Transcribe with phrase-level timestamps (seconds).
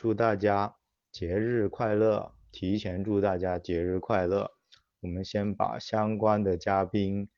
[0.00, 0.76] 祝大家
[1.12, 4.52] 节日快乐，提前祝大家节日快乐。
[5.00, 7.28] 我们先把相关的嘉宾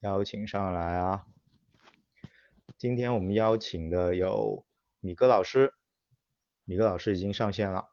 [0.00, 1.24] 邀请上来啊。
[2.76, 4.66] 今天我们邀请的有
[5.00, 5.72] 米哥老师，
[6.66, 7.88] 米哥老师已经上线了。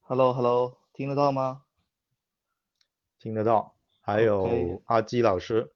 [0.00, 1.62] Hello，Hello，听得到吗？
[3.18, 3.74] 听得到。
[4.02, 5.72] 还有阿基老师，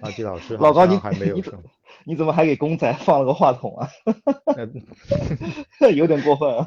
[0.00, 1.62] 阿基老师老高你还没有上。
[2.04, 3.88] 你怎么还给公仔放了个话筒啊？
[5.94, 6.66] 有点过分啊！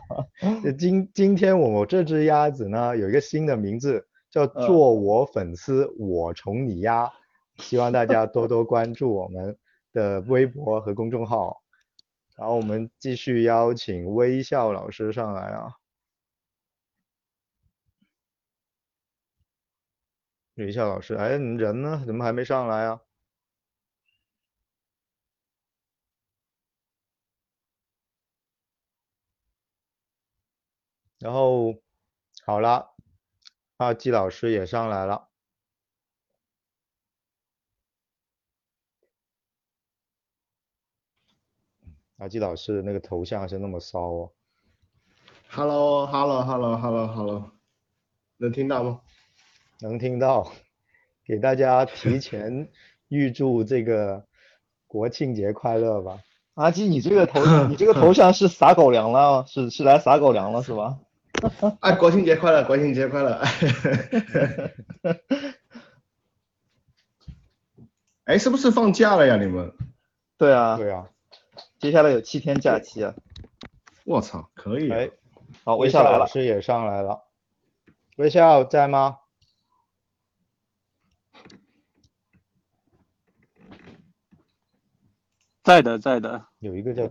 [0.78, 7.12] 今今天我这只鸭子呢，有一个新的名字，叫做我粉丝我宠你鸭，
[7.58, 9.58] 希望大家多多关注我们
[9.94, 11.62] 的微博和公众号。
[12.38, 15.74] 然后我们继续邀请微笑老师上来啊。
[20.56, 22.04] 微笑老师，哎，你人呢？
[22.06, 23.02] 怎么还没上来啊？
[31.26, 31.74] 然后
[32.46, 32.92] 好了，
[33.78, 35.28] 阿基老师也上来了。
[42.18, 44.32] 阿基老师那个头像是那么骚哦。
[45.50, 47.52] Hello，Hello，Hello，Hello，Hello，
[48.38, 49.02] 能听到吗？
[49.80, 50.52] 能听到，
[51.26, 52.70] 给大家提前
[53.10, 54.28] 预祝这个
[54.86, 56.22] 国庆节快乐吧。
[56.54, 61.00] 阿基，你这个头，你这个头像是撒狗粮了，是是来撒狗粮了是吧？
[61.82, 63.42] 哎， 国庆节快乐，国庆节快乐！
[68.26, 69.38] 哎，是不是放假了呀？
[69.38, 69.74] 你们？
[70.38, 71.10] 对啊，对啊，
[71.80, 73.14] 接下来有七天假期啊！
[74.04, 74.92] 我操，可以！
[74.92, 75.12] 哎，
[75.64, 77.28] 好，微笑老师也上来了，
[78.18, 79.20] 微笑在吗？
[85.64, 86.48] 在的，在的。
[86.60, 87.10] 有一个叫。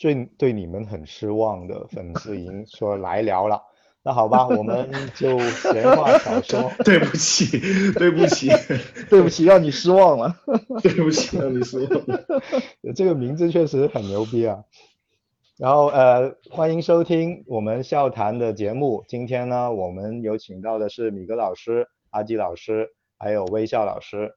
[0.00, 3.62] 最对你们很失望的粉丝已经说来聊了，
[4.02, 6.72] 那好吧，我们就闲话少说。
[6.82, 7.60] 对不起，
[7.92, 8.48] 对不起，
[9.10, 10.34] 对不起，让你失望了。
[10.82, 12.02] 对不起，让你失望。
[12.96, 14.64] 这个名字确实很牛逼啊。
[15.58, 19.04] 然后呃，欢迎收听我们笑谈的节目。
[19.06, 24.32] 今天呢，我们有请到的是米格老师、阿基老师，还有微笑老师，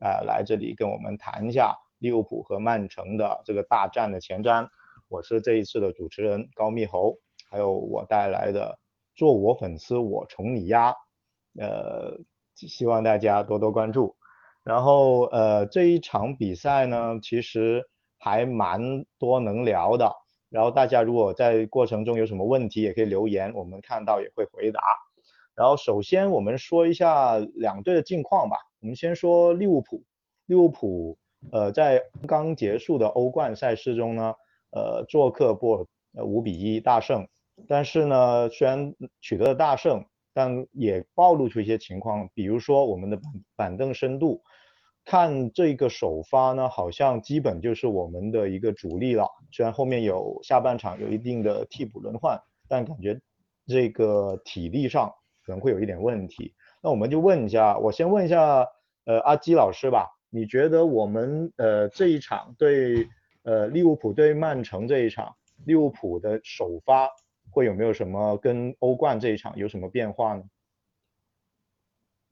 [0.00, 4.66] 呃，来这里跟我们谈一下利物浦和曼城的这个大战的前瞻。
[5.08, 7.18] 我是这一次的主持人高密猴，
[7.50, 8.78] 还有我带来的
[9.14, 10.92] 做我粉丝我宠你鸭，
[11.58, 12.18] 呃，
[12.56, 14.16] 希望大家多多关注。
[14.62, 17.84] 然后呃这一场比赛呢，其实
[18.18, 20.10] 还蛮多能聊的。
[20.48, 24.80] 然后大家如果在过程中有什么问题，也可以留言，我们看到也会回答。
[25.54, 28.56] 然后首先我们说一下两队的近况吧。
[28.80, 30.02] 我们先说利物浦，
[30.46, 31.18] 利物浦
[31.52, 34.34] 呃在刚结束的欧冠赛事中呢。
[34.74, 35.86] 呃，做客波尔
[36.16, 37.24] 呃五比一大胜，
[37.68, 43.24] 但是呢，虽然取得了大胜，但也暴露出一些情况，比如说我们的板
[43.54, 44.42] 板凳深度，
[45.04, 49.28] 看这个首发呢，好像基本就是我们的一个主力了。
[49.52, 52.36] 虽然后面有下半场有一定的替补轮换，
[52.68, 53.20] 但感觉
[53.68, 55.08] 这个体力上
[55.46, 56.52] 可能会有一点问题。
[56.82, 58.66] 那我们就问一下，我先问一下
[59.04, 63.08] 呃阿基老师吧，你觉得我们呃这一场对？
[63.44, 67.10] 呃，利物浦对曼城这一场，利物浦的首发
[67.50, 70.44] 会有没有什么跟欧冠这一场有什么变化呢？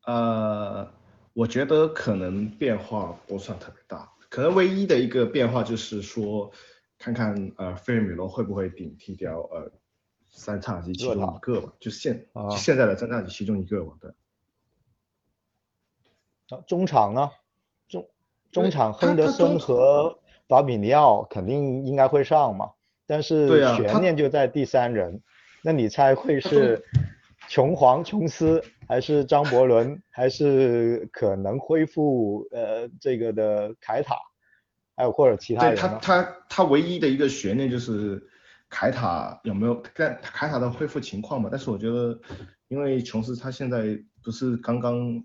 [0.07, 0.91] 呃，
[1.35, 6.51] 我觉得可能变化不算特别大，可能唯一的一个变化就是说，
[6.97, 9.71] 看看呃费尔米罗会不会顶替掉呃
[10.31, 14.11] 三叉戟其中一个吧，就现现在的三叉戟其中一个吧，对。
[16.67, 17.31] 中场呢？
[17.87, 18.09] 中
[18.51, 20.19] 中场亨德森和。
[20.53, 22.73] 法比尼奥肯定应该会上嘛，
[23.07, 25.23] 但是悬念就在第三人，
[25.63, 26.85] 那你猜会是
[27.49, 34.15] 琼皇琼斯还是张伯伦，还是可能恢复呃这个的凯塔，
[34.95, 38.23] 还有或者其他人他他他唯一的一个悬念就是
[38.69, 41.49] 凯塔有没有但凯塔的恢复情况嘛？
[41.51, 42.21] 但是我觉得，
[42.69, 45.25] 因为琼斯他现在不是刚刚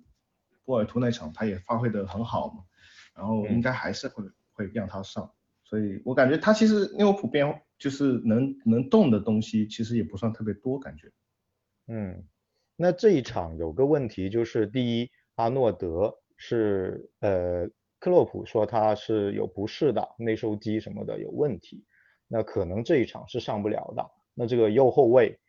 [0.64, 2.64] 波尔图那场他也发挥的很好嘛，
[3.14, 4.24] 然后应该还是会。
[4.58, 5.32] 会让他上，
[5.64, 11.12] 所以我感觉他其实利物浦变就是能能动的东西其实也不算特别多，感觉。
[11.88, 12.28] 嗯，
[12.76, 17.70] 那这一场有个问题就是第一，阿诺德是呃
[18.00, 21.86] 克洛普说他是有不适的，内收肌什么的有问题，
[22.28, 24.04] 那可能这一场是上不了的。
[24.34, 25.40] 那这个右后卫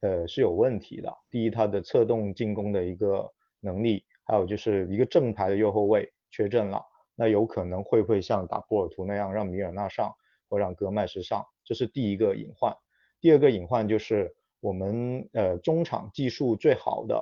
[0.00, 3.30] 呃是有问题的，第一他的策动进攻的一个
[3.60, 6.82] 能力，还有就是一个正牌的右后卫缺阵了。
[7.20, 10.14] 那有可能会不会像打波尔图那样让米尔纳上，
[10.48, 12.72] 或让戈麦斯上，这是第一个隐患。
[13.20, 17.20] 第二个隐患就是我们呃中场技术最好的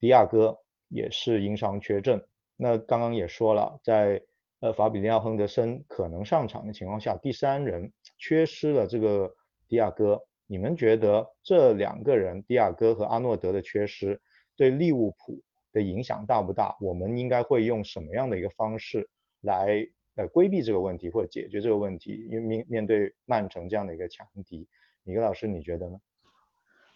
[0.00, 0.58] 迪亚哥
[0.88, 2.20] 也是因伤缺阵。
[2.56, 4.20] 那刚刚也说了，在
[4.58, 9.32] 呃法比利奥亨德森可能上场的情况下，第三人缺失了这个
[9.68, 10.20] 迪亚哥。
[10.48, 14.20] 你们觉得这两个人，迪亚哥和阿诺德的缺失，
[14.56, 15.40] 对利物浦
[15.76, 16.74] 的影响大不大？
[16.80, 19.08] 我们应该会用什么样的一个方式
[19.42, 22.26] 来呃规避这个问题或者解决这个问题？
[22.30, 24.66] 因为面面对曼城这样的一个强敌，
[25.04, 26.00] 米格老师你觉得呢？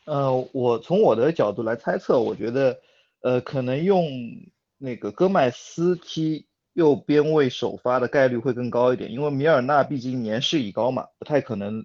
[0.06, 2.80] 呃，我从我的角度来猜测，我觉得
[3.20, 4.06] 呃可能用
[4.78, 11.84] 那个戈麦斯踢右边位首发的概率会更高一点，因为米尔纳毕竟年事已高嘛，不太可能。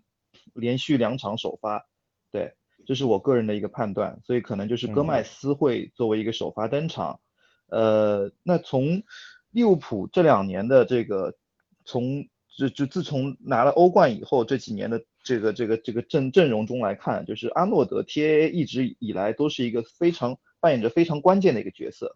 [0.53, 1.85] 连续两场首发，
[2.31, 2.53] 对，
[2.85, 7.19] 这是我个人的一个判断，所以可能就是戈麦斯会作为一个首发登场。
[7.67, 9.03] 呃，那从
[9.51, 11.35] 利物浦这两年的这个，
[11.83, 12.27] 从
[12.57, 22.15] 就就自从拿了欧冠以后这几年的这个这个这个阵阵容中来看，就是阿诺德 T A A 一直以来都是一个非常扮演着非常关键的一个角色，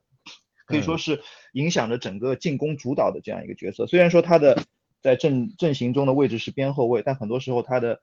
[0.66, 1.22] 可以说是
[1.54, 3.88] 影响着整个进攻主导的这样一个角色。
[3.88, 4.64] 虽然说他的
[5.02, 8.02] 在阵阵型中的位置是边后卫，但很多时候他的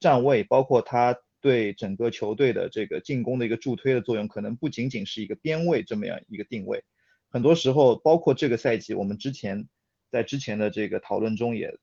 [0.00, 6.82] 站位包括他对整个球队的这个进攻的一个助推的作用，可能不仅仅是一个边位这么样一个定位，
[7.30, 9.68] 很多时候包括这个赛季，我们之前
[10.10, 11.76] 在之前的这个讨论中也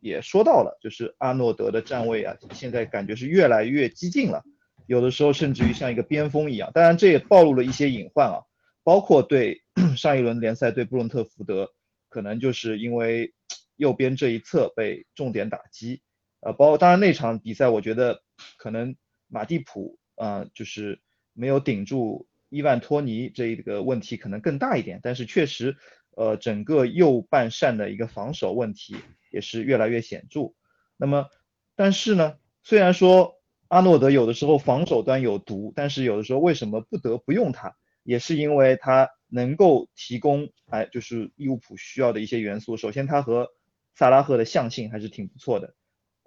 [0.00, 4.42] 也说到了，就是阿诺德的站位啊，现在感觉是越来越激进了，
[4.86, 6.70] 有的时候甚至于像一个边锋一样。
[6.74, 8.42] 当然这也暴露了一些隐患啊，
[8.82, 9.62] 包括对
[9.96, 11.70] 上一轮联赛对布伦特福德，
[12.08, 13.32] 可能就是因为
[13.76, 16.00] 右边这一侧被重点打击。
[16.40, 18.22] 呃，包括当然那场比赛，我觉得
[18.56, 18.96] 可能
[19.28, 21.00] 马蒂普啊，就是
[21.32, 25.76] 没有顶住伊万托尼这一个问题可能更大一点，但是确实，
[26.16, 28.96] 呃，整个右半扇的一个防守问题
[29.32, 30.52] 也是越来越显著。
[30.96, 31.26] 那么，
[31.74, 37.74] 但是呢，虽然说阿诺德有的时候防守端有毒，但是有的时候为什么不得不用他，
[38.04, 42.76] 也是因为他能够提供哎，就是利物浦需要的一些元素。
[42.76, 43.48] 首先，他和
[43.94, 45.74] 萨拉赫的象性还是挺不错的。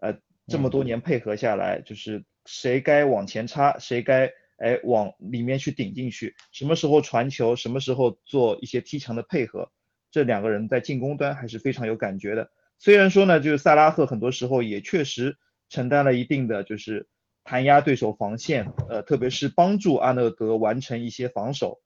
[0.01, 0.17] 呃，
[0.47, 9.71] 这么多年配合下来，就是谁该往前插，谁该哎往里面去顶进去，什么时候传球，什么时候做一些踢墙的配合，
[10.11, 12.51] 这两个人在进攻端还是非常有感觉的。
[12.77, 15.37] 虽然说呢，就是萨拉赫很多时候也确实
[15.69, 17.07] 承担了一定的就是
[17.43, 21.81] 弹压对手防线，呃，特别是帮助阿诺德完成一些防守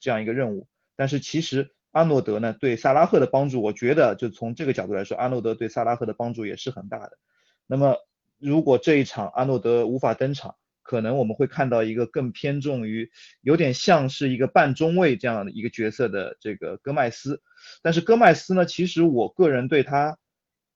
[0.00, 0.68] 这样一个任务。
[0.96, 7.18] 但是其实阿诺德呢对萨拉赫的帮助，我觉得就从这个角度来说，阿诺德对萨拉赫的帮助也是很大的。
[7.70, 7.96] 那么，
[8.38, 13.10] 如果这一场阿诺德无法登场，可能我们会看到一个更偏重于
[13.42, 17.42] 有点像是一个半中卫这样的一个角色的这个戈麦斯。
[17.82, 20.16] 但是戈麦斯呢，其实我个人对他，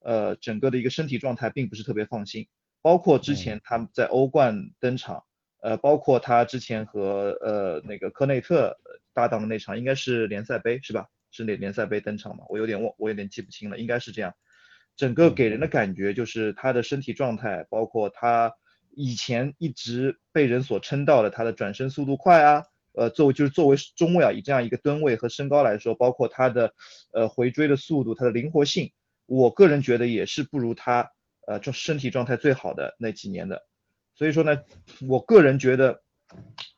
[0.00, 2.46] 呃，整个的一个身体状态并不是特别放心。
[2.82, 5.24] 包括之前他在欧冠登场，
[5.62, 8.78] 呃，包括他之前和呃那个科内特
[9.14, 11.06] 搭档的那场，应该是联赛杯是吧？
[11.30, 12.44] 是联联赛杯登场嘛？
[12.50, 14.34] 我有点忘，我有点记不清了，应该是这样。
[14.96, 18.52] 整个给人的感觉就是他的身体状态，包括他
[18.94, 26.74] 以前一直被人所称道的他的转身速度快啊，呃，作为就是作为中卫啊，以这样一个吨位和身高来说，包括他的
[27.12, 28.92] 呃回追的速度，他的灵活性，
[29.24, 31.10] 我个人觉得也是不如他
[31.46, 33.66] 呃就身体状态最好的那几年的。
[34.14, 34.58] 所以说呢，
[35.08, 36.02] 我个人觉得，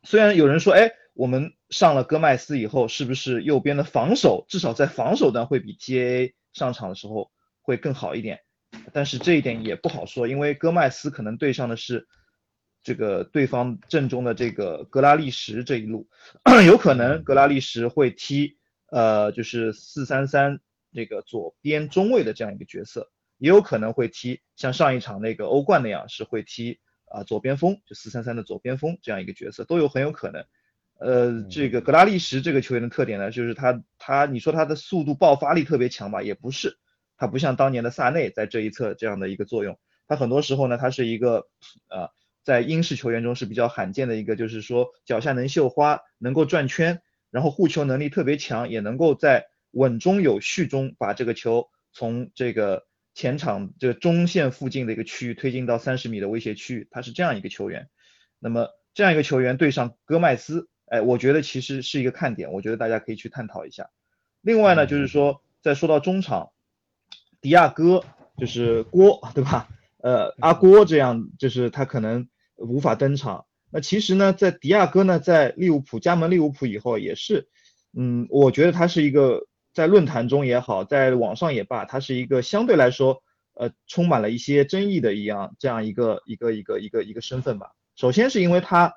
[0.05, 7.33] 虽然有人说，哎，我们上了戈麦斯以后，是不是右边的防守至少在防守端会比 T A 上场的时候？
[7.65, 8.43] 会更好一点，
[8.93, 12.07] 但是这一点也不好说，因为戈麦斯可能对上的是
[12.83, 16.07] 这个对方阵中的这个格拉利什这一路，
[16.67, 18.59] 有可能格拉利什会踢
[18.91, 20.61] 呃就是四三三
[20.93, 30.45] 这个左边中卫的这样一个角色，也有可能会踢像上一场那个欧冠那样是会踢啊左边锋，就四三三的左边锋这样一个角色都有很有可能。
[30.99, 36.79] 呃，这个格拉利什这个球员的特点呢，就是他他你说他的速度爆发力特别强吧，也不是。
[37.25, 41.49] 他不像当年的萨内在这一侧这样的一个作用，他很多时候呢，他是一个
[41.89, 42.11] 呃，
[42.43, 47.01] 在英式球员中是比较罕见的一个，就是说脚下能绣花，能够转圈，
[47.31, 57.89] 然后护球能力特别强，也能够在稳中有序中把这个球从这个前场这个中线附近的一个区域推进到三十米的威胁区域，他是这样一个球员。
[58.39, 63.89] 那么这样一个球员对上戈麦斯，哎，我觉得其实是一个看点，我觉得大家可以去探讨一下。
[64.43, 66.51] 另外呢，就是说在说到中场。
[67.45, 68.03] 迪亚哥
[68.39, 69.69] 就是郭，对吧？
[69.99, 73.45] 呃，阿郭这样，就是他可能无法登场。
[73.71, 77.47] 那其实呢，在迪亚哥呢，在利物浦加盟利物浦以后，也是，
[77.95, 83.23] 嗯，我觉得他是一个在论坛中也好，在网上也罢，他是一个相对来说
[83.53, 87.73] 呃充满了一些争议的一样这样一个一个一个一个一个身份吧。
[87.95, 88.95] 首先是因为他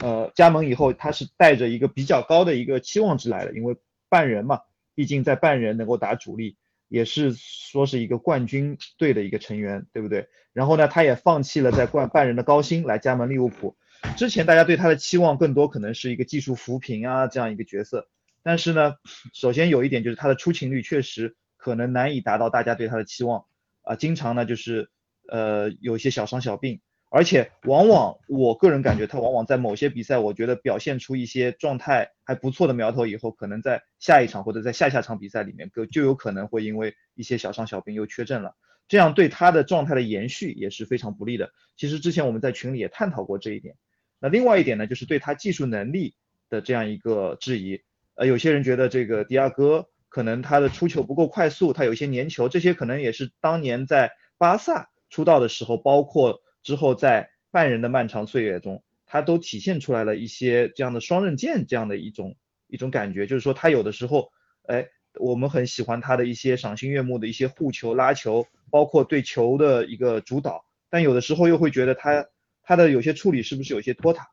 [0.00, 3.78] 呃加盟以后，他是带着一个比较高的一个期望值来的，因为
[4.10, 4.60] 半人嘛，
[4.94, 10.28] 毕竟在半人能够打主力，也是说是一个冠军队的一个成员，对不对？
[10.52, 13.76] 然后呢，他也放弃了在冠半人的高薪来加盟利物浦。
[14.16, 18.08] 之前大家对他的期望更多可能是一个技术扶贫啊这样一个角色，
[18.42, 18.94] 但是呢，
[19.32, 23.44] 首先有一点就是他的出勤率确实可能难以达到大家对他的期望
[23.82, 24.90] 啊，经常呢就是
[25.28, 26.80] 呃有一些小伤小病。
[27.10, 38.54] 而且往往我个人感觉，他往往在某些比赛，我觉得表现出一些状态还不错的苗头以后，可能在下一场或者在下下场比赛里面，就就有可能会因为一些小伤小病又缺阵了，
[38.88, 41.50] 这样对他的状态的延续也是非常不利的。
[41.78, 43.76] 其实之前我们在群里也探讨过这一点。
[44.20, 46.14] 那另外一点呢，就是对他技术能力
[46.50, 47.80] 的这样一个质疑。
[48.16, 56.42] 呃，有些人觉得这个迪亚哥可能他的出球不够快速，他有一些粘球，这些可能也是当年在巴萨出道的时候，包括。
[56.62, 62.36] 之后在半人的漫长岁月中，他都体现出来了一些这样的双刃剑这样的一种
[62.66, 64.30] 一种感觉，就是说他有的时候，
[64.66, 72.26] 哎，我们很喜欢他的一些赏心悦目的一些护球、拉球，包括对球的一个主导，但有的时候又会觉得他
[72.62, 74.26] 他的有些处理是不是有些拖沓？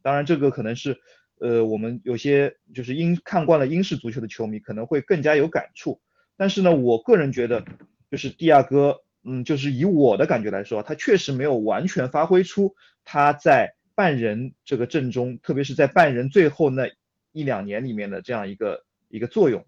[0.00, 0.98] 当然这个可能是
[1.38, 6.00] 呃我们有些就是英看惯了英式足球的球迷可能会更加有感触，
[6.38, 7.62] 但是呢，我个人觉得
[8.10, 9.03] 就是蒂亚戈。
[9.26, 12.76] 嗯，就是以我的感觉来说，他确实没有完全发挥出
[13.06, 16.90] 他在半人这个阵中，特别是在半人最后那
[17.32, 19.64] 一两年里面的这样一个一个作用。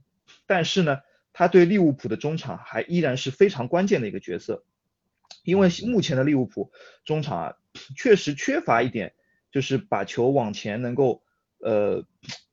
[0.46, 0.98] 但是呢，
[1.32, 4.62] 他对利物浦的中场还依然是非常关键的一个角色，
[5.42, 6.70] 因为目前的利物浦
[7.06, 7.56] 中场啊，
[7.96, 9.14] 确实缺乏一点，
[9.50, 11.22] 就是把球往前能够，
[11.60, 12.04] 呃，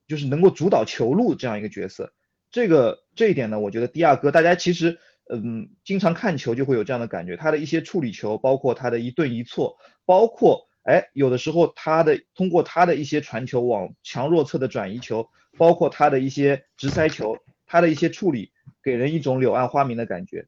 [0.08, 2.14] 就是能够主导球路这样一个角色。
[2.50, 5.00] 这个这一点呢，我觉得迪亚哥，大家其实。
[5.32, 18.51] 嗯，经常看球就会有这样的感觉，他的一些处理球，包括他的一顿一错，包括哎，有的时候他的通过他的一些传球往强弱侧的转移球，包括他的一些直塞球，他的一些处理，
[18.84, 20.46] 给人一种柳暗花明的感觉，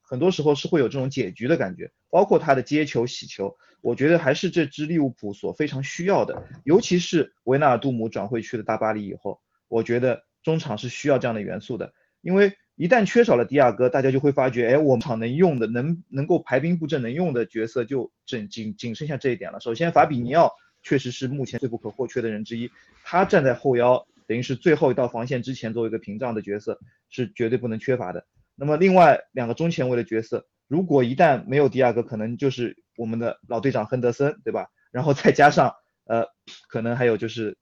[0.00, 12.56] 很多时候是会有这种解局的感觉，包括他的接球洗球，我觉得还是这支利物浦所非常需要的，尤其是维纳尔杜姆转会去了大巴黎以后，我觉得中场是需要这样的元素的，因为。
[12.76, 19.60] 一旦缺少了迪亚哥，大家就会发觉，哎，我们场能用的、能能够排兵布阵、能用的角色就仅仅仅剩下这一点了。
[19.60, 20.50] 首先，法比尼奥
[20.82, 22.68] 确实是目前最不可或缺的人之一，
[23.04, 28.26] 他站在后腰，等于是最后一道防线之前作为一个屏障的角色，是绝对不能缺乏的。
[28.56, 34.66] 那么，另外两个中前卫的角色，如果一旦没有迪亚哥，可能就是我们的老队长亨德森，对吧？
[34.90, 35.72] 然后再加上，
[36.06, 36.26] 呃，
[36.68, 37.56] 可能还有就是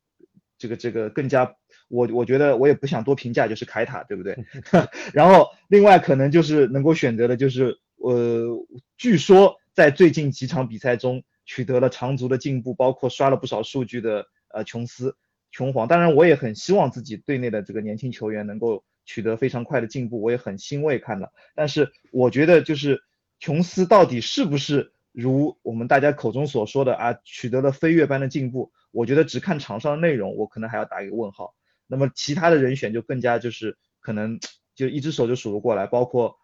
[0.56, 1.54] 这个这个更加。
[1.92, 4.38] 我我觉得我也不想多评价，就是凯塔，对不对？
[5.12, 8.48] 然后另外可能就是能够选择的，就是呃，
[8.96, 15.16] 据说在最近几场比赛中取得了长足的进步，包括刷了不少数据的呃琼斯
[15.50, 15.86] 琼皇。
[15.86, 21.30] 当然我也很希望自己队内的这个年轻球员能够取得非常快的进步，我也很欣慰看了。
[21.54, 23.02] 但是我觉得就是
[23.38, 28.72] 琼斯到底是不是如我们大家口中所说的啊，取得了飞跃般的进步？
[28.92, 31.54] 我觉得只看场上的内容，我可能还要打一个问号。
[31.92, 34.40] 那么其他的人选就更加就是可能
[34.74, 36.38] 就一只手就数得过来，包括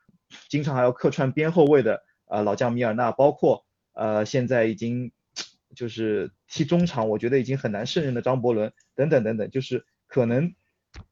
[0.50, 3.64] 经常还要客串边后卫的呃老将米尔纳，包括
[3.94, 5.10] 呃现在已经
[5.74, 10.54] 就是踢中场，我觉得已经很难胜任的张伯伦等等等等，就是可能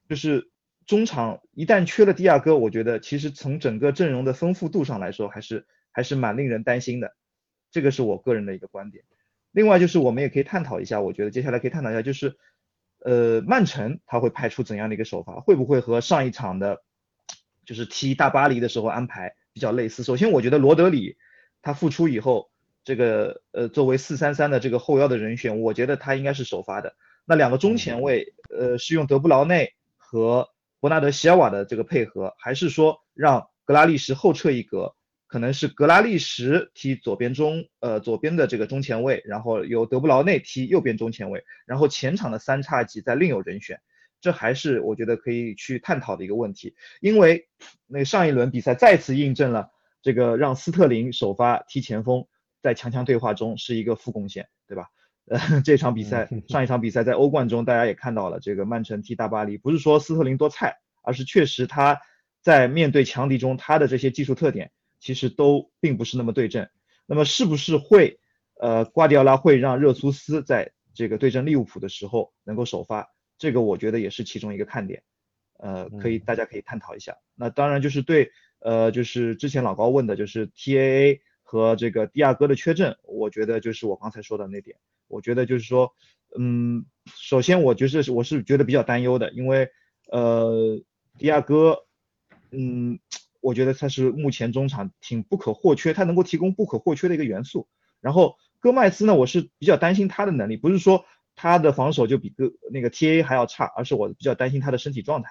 [0.07, 0.51] 就是
[0.85, 7.17] 中场一旦缺了迪亚哥，我觉得其实从整个阵容的丰富度上来说，还是还是蛮令人担心的，
[7.71, 9.03] 这个是我个人的一个观点。
[9.51, 12.37] 另外就是我们也可以探讨一下，我觉得接下来可以探讨一下就是。
[13.01, 15.41] 呃，曼城他会派出怎样的一个首发？
[15.41, 16.83] 会不会和上一场的，
[17.65, 20.03] 就是踢大巴黎的时候安排比较类似？
[20.03, 21.17] 首先，我觉得罗德里
[21.63, 22.51] 他复出以后，
[22.85, 26.97] 这个呃作为四三三的这个后腰的人选，我觉得他应该是首发的。
[27.25, 30.49] 那两个中前卫，呃，是用德布劳内和
[30.81, 34.95] 伯纳德席尔瓦的这个配合，还是说让格拉利什后撤一格？
[35.27, 43.81] 可能是格拉利什踢左边中，呃，左边的这个中前卫，然后由德布劳内踢右边中前卫，然后前场的三叉戟再另有人选，
[44.21, 46.75] 这还是我觉得可以去探讨的一个问题。
[47.01, 47.49] 因为
[47.87, 52.27] 那上一轮比赛再次印证了这个让斯特林首发踢前锋，
[52.63, 54.87] 在强强对话中是一个负贡献，对吧？
[55.29, 62.01] 呃， 这场比赛上一场比赛在欧冠中大家也看到了，这个曼城踢大巴黎，不是说斯特林多菜，而是确实他
[62.43, 64.71] 在面对强敌中他的这些技术特点。
[64.99, 66.71] 其实都并不是那么对阵，
[67.07, 68.19] 那么是不是会，
[68.61, 73.09] 呃，瓜迪奥拉会让热苏斯在这个对阵利物浦的时候能够首发？
[73.39, 75.03] 这个我觉得也是其中一个看点，
[75.59, 77.17] 呃，可以大家可以探讨一下。
[77.35, 85.95] 那当然就是对呃，就是之前老高问的，就是 TAA 和这个迪亚哥的缺阵，我觉得就是我刚才说的那点，我觉得就是说，
[86.39, 89.69] 嗯，首先我就是我是觉得比较担忧的，因为
[90.11, 90.81] 呃，
[91.19, 91.85] 迪亚哥，
[92.51, 92.99] 嗯，
[93.47, 97.69] 我觉得他是目前中场挺不可或缺，他能够提供不可或缺的一个元素。
[98.01, 101.05] 然后戈麦斯呢，我是比较担心他的能力，不是说
[101.37, 105.31] 他的防守就比戈那个 TA 还要差，而是我比较担心他的身体状态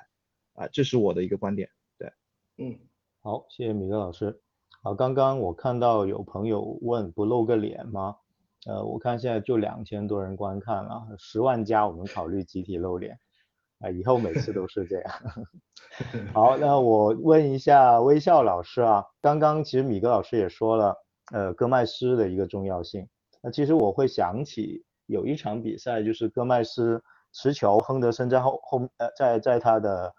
[0.53, 1.69] 啊，这是我的一个观点。
[1.98, 2.13] 对，
[2.57, 2.79] 嗯，
[3.22, 4.39] 好，谢谢米勒老师。
[4.81, 8.15] 好，刚刚我看到有朋友问不露个脸吗？
[8.65, 13.19] 呃，我看现在就两千多人观看了，十万加我们考虑集体露脸。
[13.86, 15.13] 啊，以后每次都是这样。
[16.34, 20.96] 好，那我问一下微笑老师啊，刚刚其实米格老师也说了，
[21.32, 23.08] 呃，戈麦斯的一个重要性。
[23.44, 30.12] 那其实我会想起有一场比赛，就是戈麦斯持球，亨德森在后后呃在在他的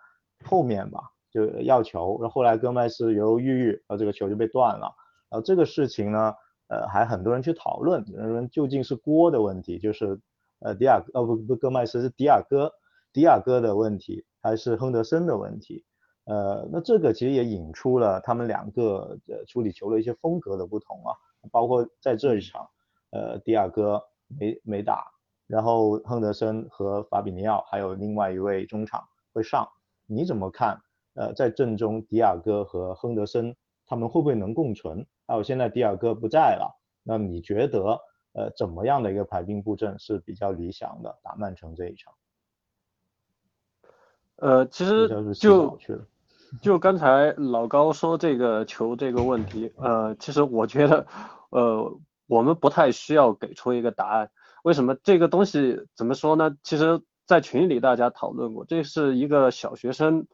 [0.44, 1.00] 后面吧，
[1.32, 4.94] 就要球，然后后来戈麦斯犹犹豫豫，然后这个球就被断了。
[5.28, 6.32] 然后这个事情呢，
[6.68, 10.20] 呃，还很多人去讨论，人究竟是锅的问题，就是
[10.61, 12.73] 呃迪亚呃不不戈麦斯是迪亚哥。
[13.16, 15.87] 迪亚哥的问题还是亨德森的问题，
[16.26, 21.16] 呃，那这个其实也引出了他们两个呃处理球的一些风格的不同啊，
[21.50, 22.68] 包括在这一场，
[23.12, 25.02] 呃，迪亚哥没没打，
[25.46, 29.66] 然后亨德森和法比尼奥还有另外一位中场会上，
[30.04, 30.78] 你怎么看？
[31.14, 33.56] 呃，在阵中迪亚哥和亨德森
[33.87, 35.06] 他们会不会能共存？
[35.26, 36.70] 还有现在迪亚哥不在了，
[37.02, 37.99] 那你觉得
[38.35, 41.18] 呃怎么样的一个排兵布阵是比较理想的？
[41.23, 42.12] 打曼城这一场？
[44.36, 45.78] 呃，其实就
[46.60, 51.06] 就刚才老高说这个球这个问题，呃，其实我觉得，
[51.50, 54.30] 呃，我们不太需要给出一个答案。
[54.62, 56.56] 为什么这个东西怎么说呢？
[56.62, 60.26] 其实，在群里大家讨论过，这是一个小学生、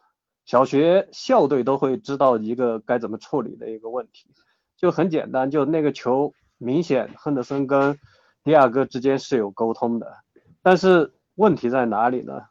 [0.45, 4.31] 小学校队都会知道一个该怎么处理的一个问题。
[4.77, 7.99] 就很简单，就那个球明显亨德森跟
[8.43, 10.13] 迪亚哥之间是有沟通的，
[10.63, 12.43] 但是问题在哪里呢？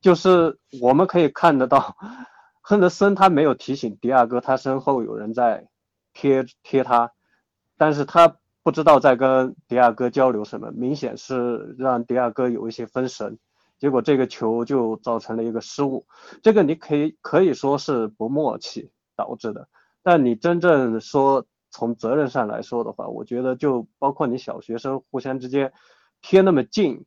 [0.00, 1.96] 就是我们可以看得到，
[2.62, 5.68] 亨德森他没有提醒迪亚哥，他身后有人在
[6.14, 7.12] 贴贴他，
[7.76, 13.38] 但是他不知道在跟迪亚哥交流什么，明显是让迪亚哥有一些分神，
[13.78, 16.06] 结果这个球就造成了一个失误，
[16.42, 19.68] 这个你可以可以说是不默契导致的，
[20.02, 25.72] 但你真正说从责任上来说的话，我觉得就包括你小学生互相之间
[26.22, 27.04] 贴那么近，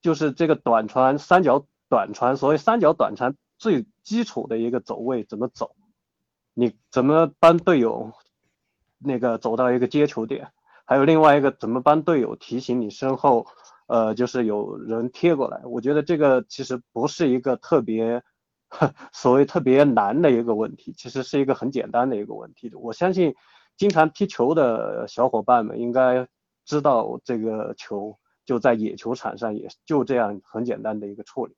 [0.00, 1.66] 就是这个短传三角。
[1.90, 5.74] 短传，所谓三角短传最基础的一个走位怎么走？
[6.54, 8.12] 你怎么帮队友
[8.98, 10.52] 那个走到一个接球点？
[10.84, 13.46] 还有另外一个怎么帮队友提醒你身后，
[13.86, 15.60] 呃，就是有人贴过来？
[15.64, 18.22] 我觉得这个其实不是一个特别
[19.12, 22.72] 所谓特别难的一个问题，其实是一个很简单的一个问题。
[22.74, 23.34] 我相信
[23.76, 26.28] 经常踢球的小伙伴们应该
[26.64, 31.56] 知道，这个球就在野球场上，也就这样很简单的一个处理。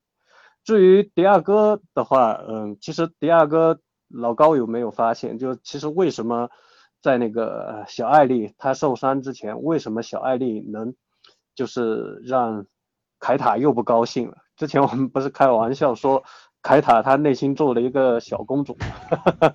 [0.65, 6.51] 至于迪亚哥的话，嗯，其实迪亚哥老高有没有发现，就其实为什么
[7.01, 10.95] 在那个小艾丽她受伤之前，为什么小艾丽能
[11.55, 12.67] 就是让
[13.19, 14.37] 凯塔又不高兴了？
[14.57, 16.23] 之前我们不是开玩笑说
[16.63, 18.77] 凯塔他内心做了一个小公主，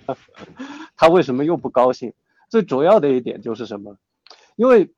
[0.97, 2.13] 他为什么又不高兴？
[2.49, 3.95] 最主要的一点就是什么？
[4.57, 4.93] 因为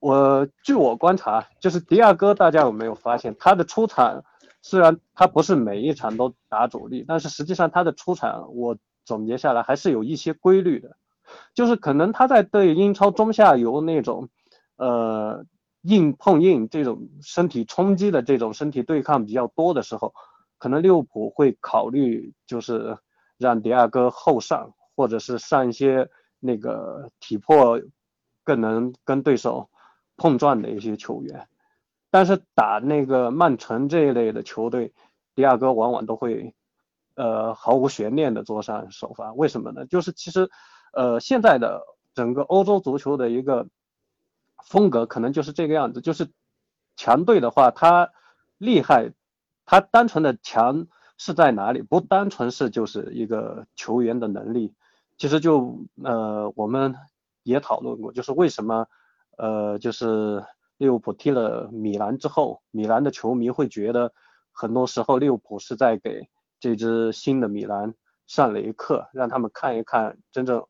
[0.00, 4.22] 我据我观察，就是迪亚哥，大家有没有发现他的出场？
[4.66, 10.96] 虽然他不是每一场都打主力，但是实际上他的出场，我总结下来还是有一些规律的，
[11.52, 14.30] 就是可能他在对英超中下游那种，
[14.76, 15.44] 呃，
[15.82, 20.14] 硬碰硬这种身体冲击的这种身体对抗比较多的时候，
[20.56, 22.96] 可能利物浦会考虑就是
[23.36, 26.08] 让迪亚哥后上，或者是上一些
[26.40, 27.82] 那个体魄
[28.42, 29.68] 更能跟对手
[30.16, 31.46] 碰撞的一些球员。
[32.14, 34.92] 但是打那个曼城这一类的球队，
[35.34, 36.54] 迪亚哥往往都会，
[37.16, 39.32] 呃，毫无悬念的坐上首发。
[39.32, 39.84] 为什么呢？
[39.86, 40.48] 就是其实，
[40.92, 41.82] 呃，现在的
[42.14, 43.66] 整个欧洲足球的一个
[44.64, 46.00] 风格可能就是这个样子。
[46.00, 46.30] 就是
[46.94, 48.12] 强队的话，他
[48.58, 49.10] 厉害，
[49.66, 50.86] 他单纯的强
[51.18, 51.82] 是在哪里？
[51.82, 54.72] 不单纯是就是一个球员的能力。
[55.18, 56.94] 其实就呃，我们
[57.42, 58.86] 也讨论过，就是为什么，
[59.36, 60.44] 呃，就是。
[60.76, 64.12] 利物浦踢了米兰之后，米兰的球迷会觉得，
[64.52, 66.28] 很多时候利物浦是在给
[66.60, 67.94] 这支新的米兰
[68.26, 70.66] 上了一课，让他们看一看真正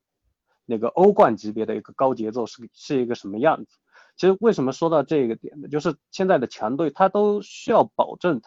[0.67, 3.79] 那个欧冠级别的一个高节奏是是一个什么样子。
[4.17, 5.69] 其实为什么说到这个点呢？
[5.69, 8.41] 就是现在的强队他都需要保证，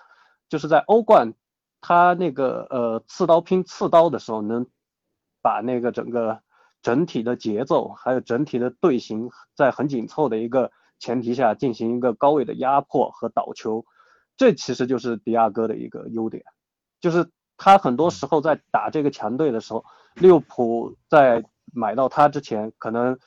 [0.50, 1.34] 就是在欧冠
[1.82, 4.66] 他那个呃刺刀拼刺刀的时候能
[5.42, 6.42] 把那个整个
[6.82, 13.86] 整体的节奏，还有整体的队形，在很紧凑的一个前提下进行一个高位的压迫和倒球，
[14.36, 16.44] 这其实就是迪亚哥的一个优点，
[17.00, 19.84] 就是他很多时候在打这个强队的时候，
[20.16, 23.18] 利物浦在买到他之前，可能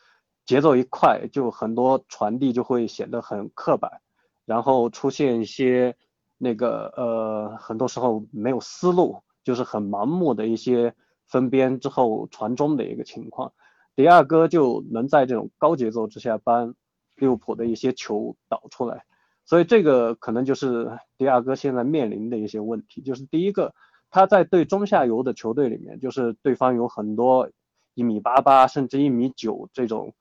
[0.47, 4.01] 节奏一快，就很多传递就会显得很刻板，
[4.45, 5.97] 然后出现一些
[6.39, 10.95] 那个呃，很多时候没有思路，就是很盲目的一些
[11.27, 13.53] 分边之后传中的一个情况。
[13.95, 16.75] 迪亚哥就能在这种高节奏之下帮
[17.21, 19.05] 利物浦的一些球导出来，
[19.45, 23.73] 所以这个可能就是迪亚哥现在面临的一些问题，就是第一个，
[24.11, 27.49] 他在对中下游的球队里面，就是对方有很多。
[27.95, 30.15] 一米八八甚至一米九这种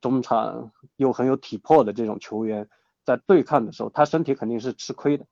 [0.00, 2.68] 中场又很有体魄的这种球员，
[3.04, 5.26] 在对抗的时候，他身体肯定是吃亏的。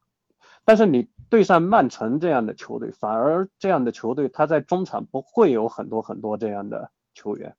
[0.64, 7.56] 但是你对上曼城这样的球队，反而这样的球队他在中场不会有很多很多这样的球员，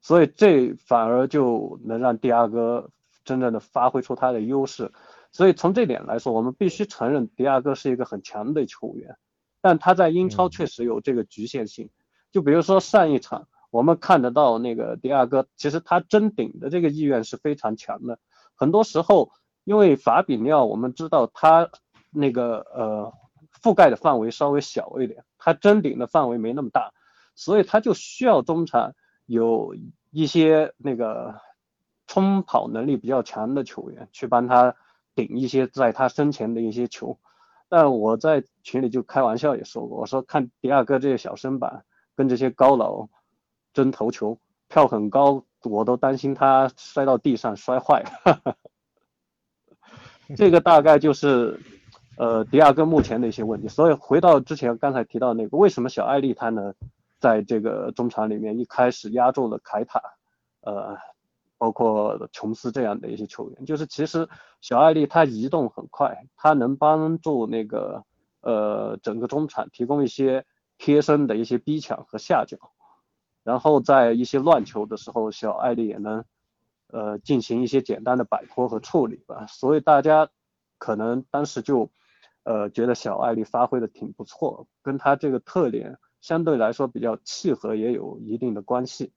[0.00, 2.90] 所以这反而就能让迪亚哥
[3.24, 4.92] 真正的发挥出他的优势。
[5.32, 9.16] 所以从这点来说，我们必须承认迪亚哥是一个很强的球员，
[9.60, 11.90] 但他在英超确实有这个局限性。
[12.32, 18.18] 就比如说上一场，我们看得到那个迪亚哥，其实他争顶的这个意愿是非常强的。
[18.54, 19.30] 很多时候，
[19.64, 21.70] 因为法比尼奥，我们知道他
[22.10, 23.12] 那个呃
[23.62, 26.92] 覆盖的范围稍微小一点，他争顶的范围没那么大，
[27.36, 28.94] 所以他就需要中场
[29.30, 29.74] 有
[30.10, 31.40] 一些那个
[32.06, 34.74] 冲跑能力比较强的球员去帮他
[35.14, 37.18] 顶一些在他身前的一些球。
[37.68, 41.84] 但我在群里就开玩笑也说过，我说看迪亚哥这些小身板。
[42.16, 43.08] 跟这些高佬
[43.72, 44.36] 争头球，
[44.68, 48.04] 跳很高，我都担心他摔到地上摔坏。
[50.36, 51.58] 这个大概就是
[52.18, 53.68] 呃迪亚哥目前的一些问题。
[53.68, 56.74] 所以回到之前刚才提到那个，为什么小艾利他呢，
[57.20, 60.02] 在这个中场里面一开始压住了凯塔，
[60.62, 60.96] 呃，
[61.58, 64.28] 包括琼斯这样的一些球员，就是其实
[64.60, 68.04] 小艾利他移动很快，他能帮助那个
[68.40, 70.44] 呃整个中场提供一些。
[70.82, 72.56] 贴身的一些逼抢和下脚，
[73.42, 76.24] 然后在一些乱球的时候，小艾丽也能
[76.86, 79.44] 呃进行一些简单的摆脱和处理吧。
[79.46, 80.30] 所以大家
[80.78, 81.90] 可能当时就
[82.44, 89.12] 呃觉得小艾丽发挥的挺不错，跟他这个特点相对来说比较契合，也有一定的关系。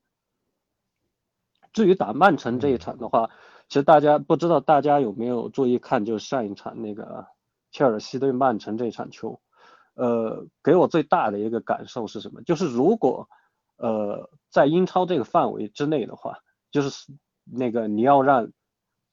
[1.72, 3.30] 至于打曼城这一场的话，
[3.68, 7.26] 其实大家不知道大家有没有注意看，就是上一场那个
[7.72, 9.42] 切尔西对曼城这场球。
[9.96, 12.42] 呃，给我最大的一个感受是什么？
[12.44, 13.30] 就是如果
[13.78, 16.39] 呃在英超这个范围之内的话，
[16.72, 17.12] 就是
[17.44, 18.52] 那个你要让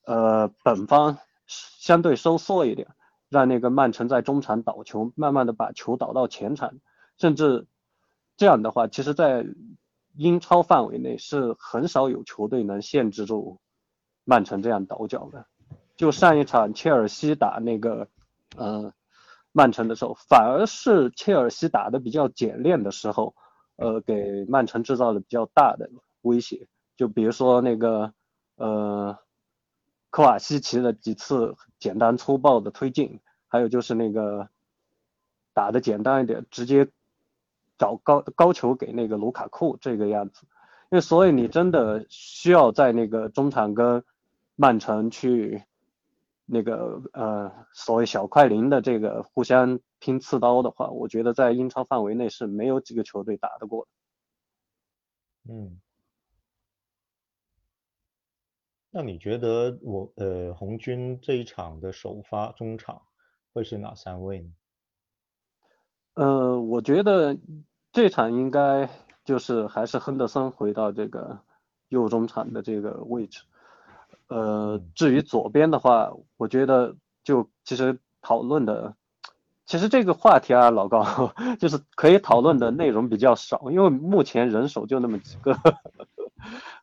[0.05, 2.89] 呃本方相对收缩一点，
[3.29, 6.75] 让那个曼城在中场倒球，慢慢的把球倒到前场，
[7.19, 7.67] 甚至
[8.41, 9.45] 这样的话，其实在
[10.17, 13.61] 英超范围内是很少有球队能限制住
[14.25, 15.45] 曼城这样倒脚的。
[15.95, 18.09] 就上一场切尔西打那个
[18.57, 18.95] 呃。
[19.53, 23.35] 曼城的时候，反而是切尔西打的比较简练的时候，
[23.75, 25.91] 呃，给曼城制造了比较大的
[26.23, 26.69] 威胁。
[26.97, 28.15] 就比如说那个，
[28.55, 29.19] 呃，
[30.09, 34.49] 科瓦西奇的几次简单粗暴的推进，还有就是那个
[35.53, 36.89] 打的简单一点，直接
[37.81, 40.47] 找高高球给那个卢卡库这个样子。
[40.93, 44.05] 因为所以你真的需要在那个中场跟
[44.55, 45.65] 曼城去。
[46.53, 55.53] 那个呃，所谓小快灵的这个互相拼刺刀的话，我觉得在英超范围内是没有几个球队打得过的。
[55.55, 55.81] 嗯，
[58.91, 63.01] 那你觉得我呃红军这一场的首发中场
[63.53, 64.51] 会是哪三位呢？
[66.15, 67.39] 呃，我觉得
[67.93, 68.89] 这场应该
[69.25, 71.41] 就是还是亨德森回到这个
[71.89, 73.43] 右中场的这个位置。
[74.29, 78.95] 呃，至于左边的话，我觉得就其实讨论的，
[79.67, 85.57] 其实这个话题啊，老高 就是可以讨论的内容比较少，因为目前人手就那么几个。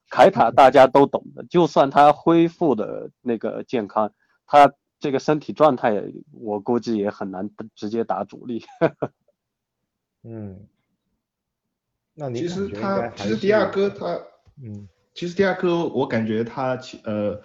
[0.10, 4.14] 凯塔大家都懂的，就算他恢复的那个健康，
[4.46, 8.64] 他这个身体状态，我估计也很难直接打主力。
[10.24, 10.68] 嗯，
[12.20, 14.20] 那你其实他其实迪亚哥他
[14.62, 14.90] 嗯。
[15.14, 17.42] 其实迪亚哥，我感觉他其呃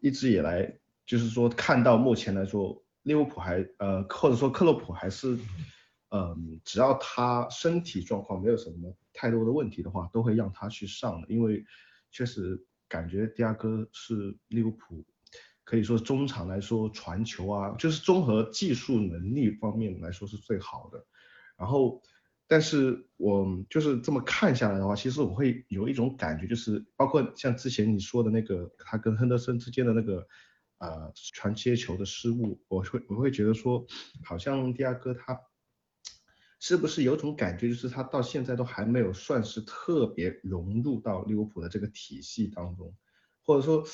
[0.00, 0.70] 一直以来
[1.06, 5.38] 就是说看到目前来说，利物浦还呃或者说克洛普还是
[6.10, 11.64] 嗯只要他身体状况没有什么太多的问题的话，都会让他去上的，因为
[12.10, 15.02] 确实感觉迪亚哥是利物浦
[15.64, 21.02] 可以说中场来说传球啊，就是综合技术能力方面来说是最好的。
[21.56, 22.02] 然后
[22.48, 30.28] 但是我就是这么看下来的话，其实我会有一种感觉，就是包括像之前你说的那个他跟亨德森之间的那个
[30.78, 33.84] 呃传接球的失误，我会我会觉得说，
[34.22, 35.40] 好像迪亚哥他
[36.60, 42.94] 是不是有种感觉，就是他到现在都还没有算是特别融入到利物浦的这个体系当中，
[43.42, 43.84] 或者说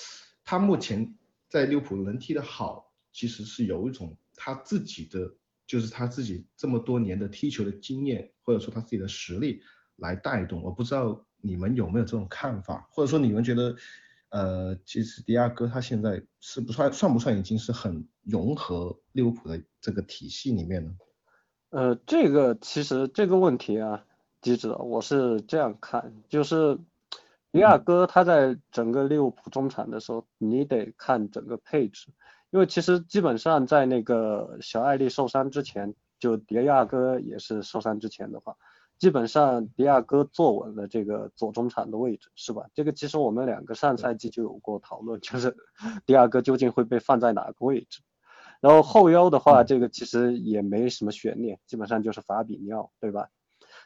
[0.45, 1.17] 他目前
[1.49, 5.37] 在利物浦能踢得好，其实是有一种他自己的。
[5.73, 9.63] 就是他自己这么多年的踢球的经验，或者说他自己的实力
[9.97, 10.63] 来带动。
[10.63, 13.75] 我不知道你们有没有这种看法，或者说你们觉得，
[14.29, 20.93] 呃，其实迪亚哥他现在是不算算不算已经是很融合利物浦的这个体系里面呢？
[21.71, 24.05] 呃，这个其实这个问题啊，
[24.43, 26.79] 机智，我是这样看，就是
[27.51, 32.09] 迪亚哥他在整个利物浦中场的时候，你得看整个配置。
[32.53, 38.59] 因为其实基本上在那个小艾丽受伤之前，就迪亚哥也是受伤之前的话，
[38.99, 42.67] 基本上迪亚哥坐稳了这个左中场的位置，是吧？
[42.75, 45.57] 这个其实我们两个上赛季就有过讨论，就是
[46.05, 48.03] 迪亚哥究竟会被放在哪个位置。
[48.61, 53.31] 然后后腰的话，这个其实也没什么悬念，基本上就是法比尼奥，对吧？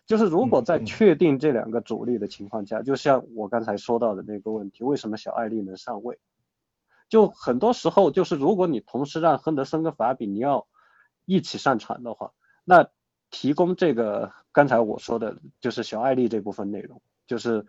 [0.06, 6.18] 就是如果在确定这两个主力的情况下，就像我刚才说到的那个问题，为什么小艾丽能上位？
[7.08, 10.66] 就很多时候，就是如果你同时让亨德森跟法比尼奥
[11.24, 12.32] 一起上场的话，
[12.64, 12.88] 那
[13.30, 17.64] 提供这个刚才我说的，就是小艾丽这部分内容，就是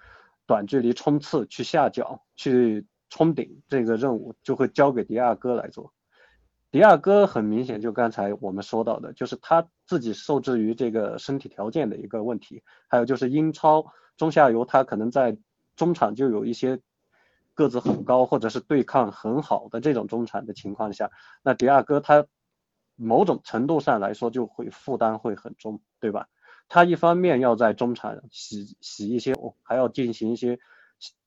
[0.47, 5.93] 短距离冲刺、去下脚、去冲顶这个任务，就会交给迪亚哥来做。
[6.71, 15.38] 迪亚哥很明显，就刚才我们说到的，就是他自己受制于这个身体条件的一个问题，还有就是英超中下游他可能在
[15.76, 16.80] 中场就有一些。
[17.58, 21.10] 个子很高，或者是对抗很好的这种中场的情况下，
[21.41, 22.28] 那迪亚哥他
[22.96, 26.30] 某种程度上来说就会负担会很重，对吧？
[26.70, 30.60] 他一方面要在中场洗洗一些，还要进行一些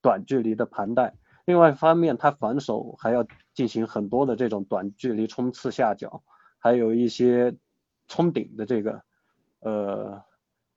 [0.00, 1.14] 短距离的盘带；
[1.46, 6.22] 另外一方面，他防守还要进行很多的这种短距离冲刺下脚，
[6.58, 7.56] 还有一些
[8.06, 9.02] 冲顶的这个
[9.60, 10.22] 呃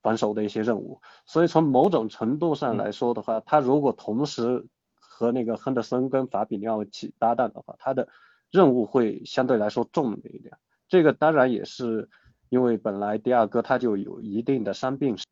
[0.02, 1.00] 防守的一些任务。
[1.26, 4.66] 所以从某种程度上来说的话，他如果同时
[5.16, 8.08] 和那个亨德森跟法比尼奥一起搭档的话，他的
[8.50, 10.58] 任务会相对来说重一点。
[10.88, 12.10] 这个当然也是
[12.48, 15.24] 因为本来迪亚哥他就有一定的伤病史。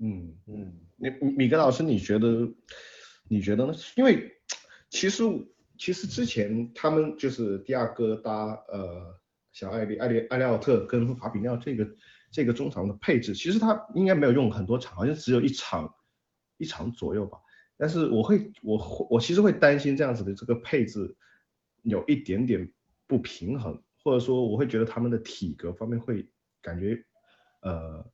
[0.00, 2.52] 嗯嗯，米米格老师，你觉得
[3.28, 3.74] 你觉得呢？
[3.94, 4.32] 因为
[4.90, 5.22] 其实
[5.78, 8.32] 其实之前他们就是迪亚哥搭
[8.66, 9.16] 呃
[9.52, 11.88] 小艾利艾利艾利奥特跟法比尼奥这个
[12.32, 15.94] 这个中场的配置，其实他应该没有用很多场，好像只有一场。
[16.62, 17.38] 一场左右吧，
[17.76, 21.16] 但是我会，我，我其实会担心这样子的这个配置
[21.82, 22.72] 有一点点
[23.08, 26.24] 不平衡，或者说我会觉得他们的体格方面会
[26.62, 27.04] 感觉
[27.62, 28.06] 呃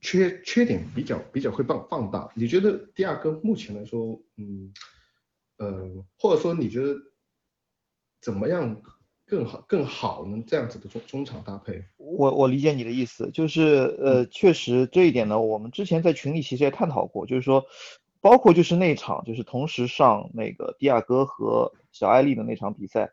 [0.00, 2.30] 缺缺点比较比较会放放大。
[2.36, 4.72] 你觉得第二个目前来说，嗯
[5.56, 6.96] 呃，或者说你觉得
[8.20, 8.80] 怎么样
[9.30, 10.44] 更好更好能？
[10.44, 11.84] 这样子的中中场搭配？
[11.96, 17.64] 我我理解你的意思，就是呃，确实这一点呢，我们之前在群里其实也探讨过，就是说，
[18.20, 23.12] 包括就是那场就是同时上那个迪亚哥和小艾丽的那场比赛。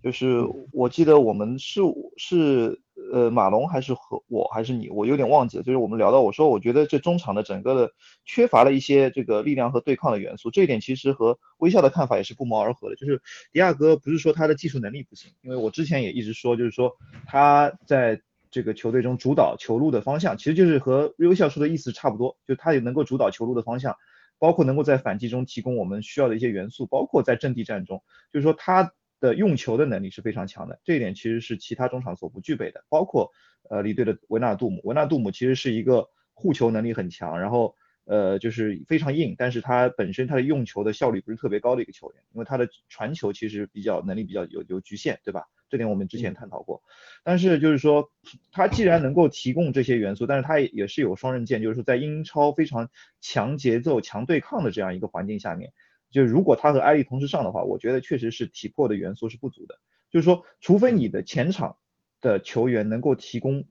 [0.00, 1.80] 就是我记得我们是
[2.16, 2.80] 是
[3.12, 5.62] 呃马龙还是和我还是你，我有点忘记了。
[5.64, 7.90] 就是我们聊到我说我觉得这中场的整个的
[8.24, 12.94] 缺乏了一些这个力量和对抗的元素，这一点其实和微笑的看法也是不谋而合的。
[12.94, 13.20] 就是
[13.52, 16.92] 迪亚哥不是说他的技术能力不行，因为我之前也一直说，就是说
[17.26, 18.20] 他在
[18.52, 23.96] 这个球队中主导球路的方向，其实就是和微笑说的意思差不多，就他也能够主导球路的方向，
[24.38, 28.00] 包括能够在反击中提供我们需要的一些元素，包括在阵地战中，
[28.32, 28.92] 就是说他。
[29.20, 32.84] 的用球的能力是非常强的，这一点其实是其他中场所不具备的。
[32.88, 33.30] 包括
[33.68, 45.44] 呃离队的维纳杜姆，维纳杜姆其实是一个护球能力很强，然后呃就是非常硬，但是他本身他的用球的效率不是特别高的一个球员，因为他的传球其实比较能力比较有有局限，对吧？
[45.70, 46.82] 这点我们之前探讨过。
[47.22, 48.10] 但是就是说
[48.52, 52.88] 他既然能够提供这些元素，但是他也也是有双刃剑，就是说在英超非常
[53.20, 55.72] 强节奏、强对抗的这样一个环境下面。
[56.10, 59.78] 就如果他和艾利同时上的话，我觉得确实是体魄的元素是不足的。
[60.10, 61.76] 就是说，除非你的前场
[62.20, 63.64] 的球员能够提供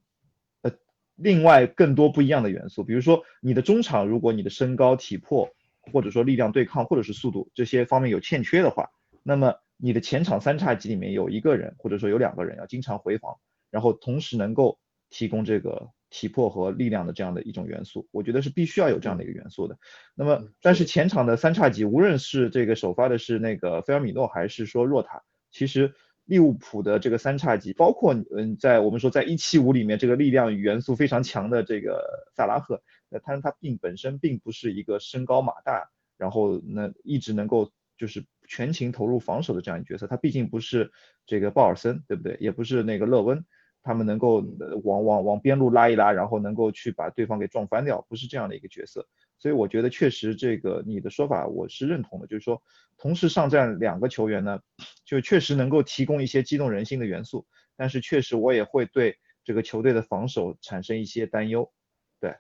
[0.62, 0.72] 呃
[1.16, 5.50] 另外更多不一样的元素，比如说你的中场，如果你的身高、体魄
[5.92, 8.92] 或者说力量对抗或者是速度这些方面有欠缺的话，
[9.24, 13.38] 那么你的前场三叉戟里面有一个人或者说有两个人要经常回防，
[13.72, 15.90] 然后同时能够提供这个。
[16.10, 19.78] 体魄和力量的这样的一种元素，我觉得是必须要有这样的一个元素的。
[20.16, 25.94] 那么，但是前场的三叉戟，无论是这个首发的是那个菲尔米诺，还是说若塔，其实
[26.26, 40.92] 利物浦的这个三叉戟，包括嗯，在我们说在一七五里面这个力量元素非常强的这个萨拉赫，那他他并本身并不是一个身高马大，然后那一直能够就是全情投入防守的这样一个角色，他毕竟不是
[41.26, 42.38] 这个鲍尔森，对不对？
[42.40, 43.46] 也不是那个勒温，
[43.88, 44.44] 他们能够
[44.84, 49.08] 往往往边路拉一拉，然后能够去把对方给撞翻掉，不是这样的一个角色。
[49.40, 52.62] 所以我觉得确实这个你的说法我是认同的，就是说
[52.98, 54.60] 同时上战两个球员呢，
[55.06, 57.48] 就确实能够提供一些激动人心的元素，
[57.78, 61.72] 但是确实我也会对这个球队的防守产生一些担忧。
[62.20, 62.36] 对，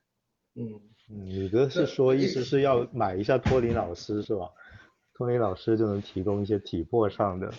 [0.55, 4.49] 嗯，你的是说意思是要买一下托尼老师是吧？
[5.13, 7.51] 托尼老师就能提供一些体魄上的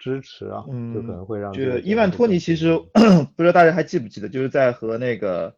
[0.00, 1.52] 支持啊，就可能会让。
[1.52, 2.76] 就伊万托尼其实
[3.36, 5.54] 不知道大家还记不记得，就是在和那个。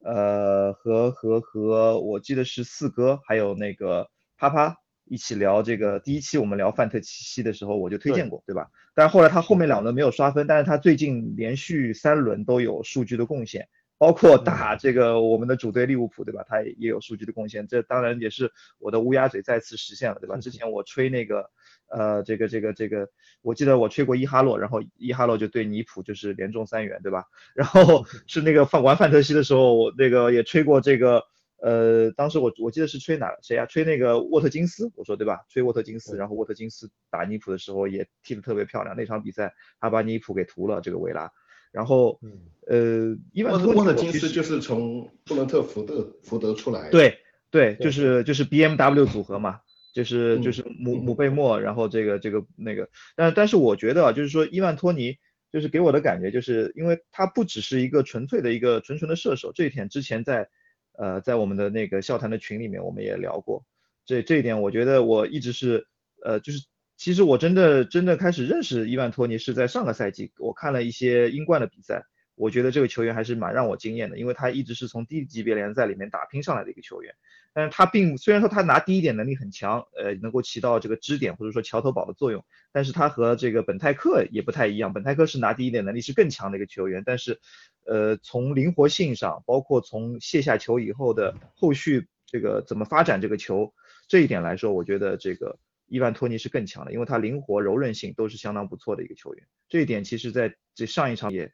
[0.00, 8.70] 呃，和和和，我记得是四哥还有那个啪啪一起聊这个第一期我们聊范特西的时候，我就推荐过，对吧？
[8.94, 16.44] 但是后来他后面两轮没有刷分，但是他最近连续三轮都有数据的贡献，包括打这个我们的主队利物浦，对吧？
[16.48, 20.36] 他也也有数据的贡献，这当然也是我的乌鸦嘴再次实现了，对吧？
[20.36, 21.50] 之前我吹那个。
[21.90, 23.08] 呃，这个这个这个，
[23.42, 27.24] 我记得我吹过伊哈洛，然后伊哈洛就对尼普就是连中三元，对吧？
[27.54, 31.24] 然后是那个范玩范特西的时候，我那个也吹过这个，
[31.62, 33.66] 呃，当时我我记得是吹哪谁啊？
[33.66, 35.40] 吹那个沃特金斯，我说对吧？
[35.48, 41.32] 吹沃特金斯，然后沃特金斯打尼普的时候也踢得特别漂亮，那场比赛他把尼普给屠了这个维拉，
[41.72, 42.20] 然后
[42.66, 47.18] 呃，伊万沃特金斯就是从布伦特福德福德出来，对
[47.50, 49.60] 对，就是就是 B M W 组合嘛。
[49.98, 55.16] 就是就是姆姆贝莫，然后这个这个那个，但但是我觉得啊，就是说伊万托尼，
[55.50, 60.48] 就是给我的感觉，就是因为他不只是一个纯粹的一个纯纯的射手，这一点之前在
[60.96, 63.64] 呃在我们的那个笑谈的群里面我们也聊过，
[64.06, 65.88] 这这一点我觉得我一直是
[66.24, 66.64] 呃就是
[66.96, 72.04] 其实我真的真的开始认识伊万托尼是在上个赛季，我看了一些英冠的比赛，
[72.36, 77.12] 我觉得这个球员还是蛮让我惊艳的，因为他一直是从低级别联赛里面打拼上来的一个球员。
[77.54, 84.92] 但是他并虽然说他拿第一点能力很强，呃，能够起到这个支点或者说桥头堡的作用，但是他和这个本泰克也不太一样。
[84.92, 87.40] 本泰克是拿第一点能力是更强的一个球员，但是，
[87.86, 93.74] 呃，从灵活性上，包括从卸下球以后的后续这个怎么发展这个球
[94.06, 99.44] 这一点来说，我觉得这个伊万托尼是更强的，因为他灵活柔韧性都是相当不错的一个球员。
[99.68, 101.52] 这一点其实在这上一场也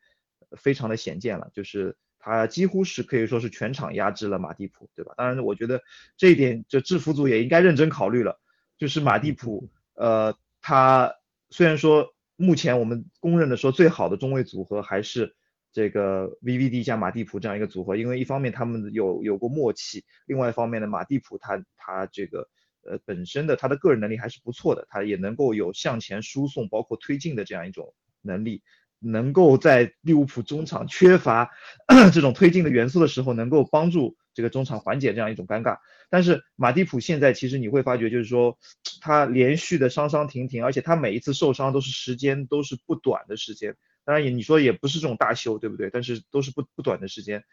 [0.58, 1.96] 非常的显见了，就是。
[2.24, 5.12] 他几乎是可以说是全场压制了马蒂普，对吧？
[5.14, 5.82] 当然，我觉得
[6.16, 8.40] 这一点，这制服组也应该认真考虑了。
[8.78, 11.12] 就是马蒂普，呃，他
[11.50, 15.36] 虽然说目前我们公认的说最好的中卫组合还是
[15.70, 22.48] 这个 VVD 加马蒂普这样一个组合，因为一方面他们有有过默契，另外一方面呢，马蒂普他他这个
[22.86, 28.62] 呃本身的他的个人能力还是不错的，他也能够有向前输送包括推进的这样一种能力。
[29.04, 31.50] 能够在利物浦中场缺乏
[32.12, 35.78] 这种推进的元素的时候，能够帮助这个中场缓解这样一种尴尬。
[36.10, 38.58] 但是马蒂普现在其实你会发觉，就是说
[39.00, 43.76] 他连续的伤伤停停，而且他每一次受伤都是时间都是不短的时间。
[44.04, 45.90] 当然也你说也不是这种大修，对不对？
[45.90, 47.44] 但是都是不不短的时间。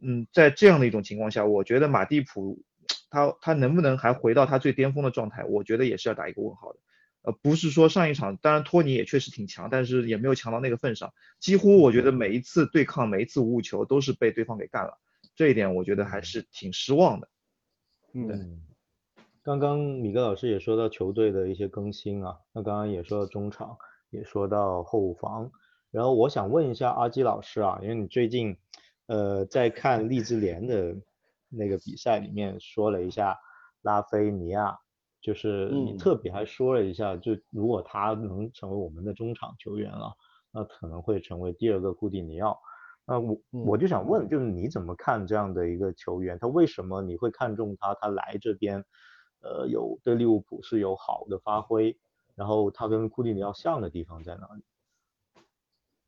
[0.00, 2.62] 嗯，在这样的一种情况下，我觉得马蒂普
[3.10, 6.78] 他他能不能还回到他最巅峰的状态，我觉得也是要打一个问号的。
[7.24, 11.14] 呃，不是说上一场，当然托尼也确实挺强，但是也没有强到那个份上。
[11.40, 14.98] 几乎我觉得每一次对抗，每一次无误球都是被对方给干了，
[15.34, 17.28] 这一点我觉得还是挺失望的。
[18.12, 18.60] 嗯，
[19.42, 23.78] 刚刚米格老师也说到球队的一些更新啊，那刚刚也说到中场，
[24.10, 25.50] 也说到后防，
[25.90, 28.54] 然后我想问一下阿基老师啊，因为你最近
[29.06, 30.94] 呃在看利兹联的
[31.48, 33.38] 那个比赛里面说了一下
[33.80, 34.78] 拉菲尼亚。
[35.24, 40.14] 就是你特别还说了一下，就如果他能成为我们的中场球员了，
[40.52, 42.60] 那可能会成为第二个库蒂尼奥。
[43.06, 46.38] 那我我就想问，就是你怎么看这样的一个球员？
[46.38, 47.94] 他为什么你会看中他？
[47.94, 48.84] 他来这边，
[49.40, 51.98] 呃，有对利物浦是有好的发挥，
[52.34, 54.62] 然后他跟库蒂尼奥像的地方在哪里？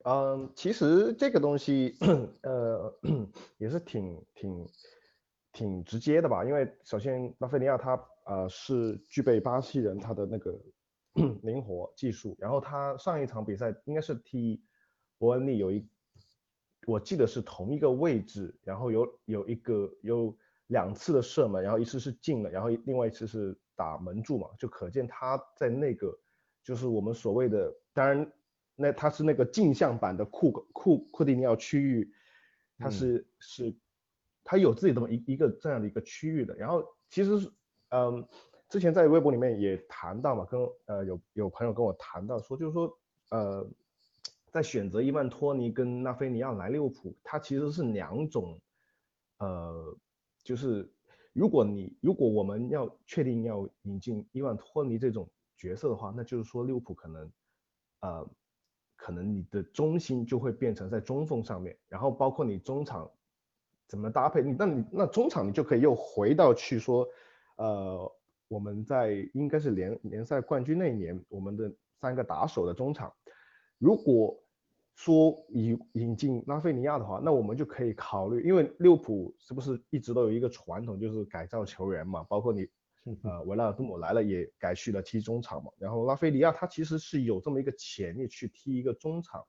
[0.05, 1.97] 嗯，其实这个东西，
[2.43, 2.93] 呃，
[3.57, 4.69] 也是挺挺
[5.53, 7.99] 挺直接的吧，因为首先拉菲尼亚他。
[8.27, 10.61] 呃，是具备巴西人他的那个
[11.45, 14.61] 灵活技术，然后他上一场比赛应该是踢
[15.17, 15.89] 伯恩利，有一
[16.89, 26.13] 我记得是同一个位置，然后有有一个有两次的射门，然后一次是进了，然后另外一次是打门柱嘛，就可见他在那个
[26.65, 28.33] 就是我们所谓的，当然
[28.75, 32.13] 那他是那个镜像版的库库库蒂尼奥区域，
[32.77, 33.73] 他是是
[34.43, 37.53] 他有自己的一一个这样的一个区域的，然后其实是。
[37.97, 38.29] 嗯，
[38.69, 42.99] 之前在微博里面也谈到嘛，跟呃有有朋友跟我谈到说，就是说
[43.31, 43.67] 呃，
[44.51, 48.61] 在选择伊万托尼跟纳菲尼亚来利物浦，它其实是两种，
[49.39, 49.97] 呃，
[50.45, 50.87] 就是
[51.33, 55.27] 如果你如果我们要确定要引进伊万托尼这种
[55.57, 57.33] 角色的话，那就是说利物浦可能，
[58.01, 58.29] 呃，
[58.95, 63.11] 可能你的中心就会变成在中锋上面，然后包括你中场
[63.87, 67.09] 怎么搭配，你那你那中场你就可以又回到去说，
[67.57, 68.13] 呃，
[68.49, 71.73] 我们在应该是联联赛冠军那一年，我们的。
[71.99, 73.11] 三个打手的中场，
[73.79, 74.39] 如果
[74.97, 82.69] 说引引进拉菲尼亚的话，那我们就可以考虑，因为利物浦是不是一直都有一个传统，就是改造球员嘛，包括你
[83.23, 89.43] 呃维拉尔杜姆来了也改去了踢中场嘛，然后拉菲尼亚他其实是有这么一个潜力去踢一个中场，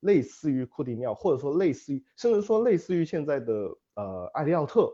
[0.00, 4.88] 类似于库蒂尼奥，或者说类似于，甚至说类似于现在的呃艾利奥特。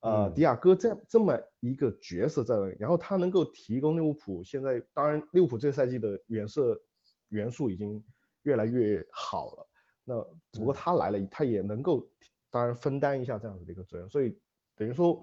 [0.00, 6.80] 呃，迪亚哥这样这么一个角色在那里，然后他能够提供利物浦现在，当然利物浦这个赛季的远射
[7.28, 8.02] 元素已经
[8.44, 9.66] 越来越好了，
[10.04, 12.08] 那只不过他来了，他也能够
[12.50, 14.34] 当然分担一下这样子的一个责任，所以
[14.74, 15.22] 等于说，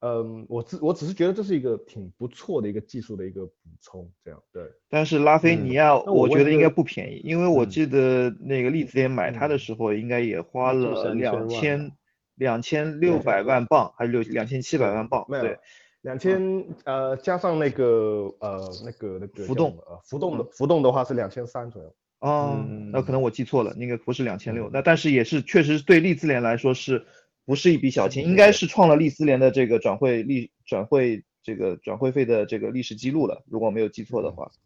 [0.00, 4.70] 嗯，我只我只是觉得这是一个挺不错的一个技术的一个补充，这样对。
[4.90, 11.90] 但是拉菲尼亚我觉得应该不便宜，因为我记得那个利兹联买他的时候应该也花了两千。
[12.36, 15.26] 两千六百万镑还是六两千七百万镑？
[15.28, 15.58] 对，
[16.02, 21.94] 两千呃加上那个呃那个那个浮动呃浮动的浮动的话是两千三左右。
[22.20, 27.04] 哦，那可能我记错了，那个不是两千六，那但是也是确实对利兹联来说是
[27.44, 28.24] 不是一笔小钱？
[28.24, 34.65] 应该是创了利兹联的这个转会利转会这个转会费的这个历史记录了，如果没有记错的话，对。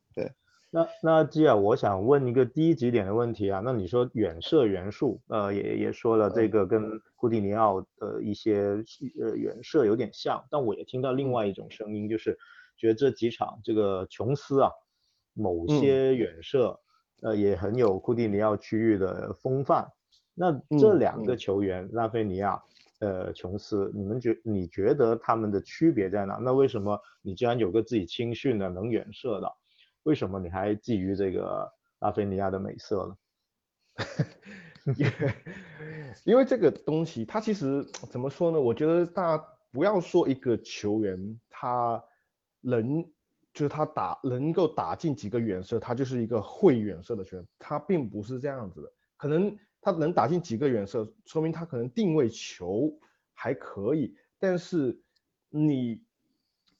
[0.72, 3.60] 那那基啊，我想问一个低级点的问题啊。
[3.64, 8.84] 那你说远射元素，呃，也也说了这个跟库蒂尼奥的一些
[9.20, 12.38] 呃远射有点像，但我也听到另外一种声音，就是
[12.76, 14.70] 觉得这几场这个琼斯啊，
[15.34, 16.78] 某些远射
[17.22, 19.88] 呃也很有库蒂尼奥区域的风范。
[20.34, 22.62] 那这两个球员拉菲尼亚
[23.00, 26.34] 呃琼斯，你们觉你觉得他们的区别在哪？
[26.34, 29.52] 那为什么你既然有个自己青训的能远射的？
[30.04, 31.70] 为什么你还觊觎这个
[32.00, 33.16] 拉菲尼亚的美色呢？
[36.24, 38.60] 因为这个东西，它其实怎么说呢？
[38.60, 42.02] 我觉得大家不要说一个球员他
[42.60, 43.02] 能，
[43.52, 48.90] 就是他打能够打进几个远射，他就是一个会远射的球员，他并不是这样子的。
[49.18, 52.90] 可能他能打进几个远射，说明他可能定位球
[53.34, 54.98] 还可以，但是
[55.50, 56.02] 你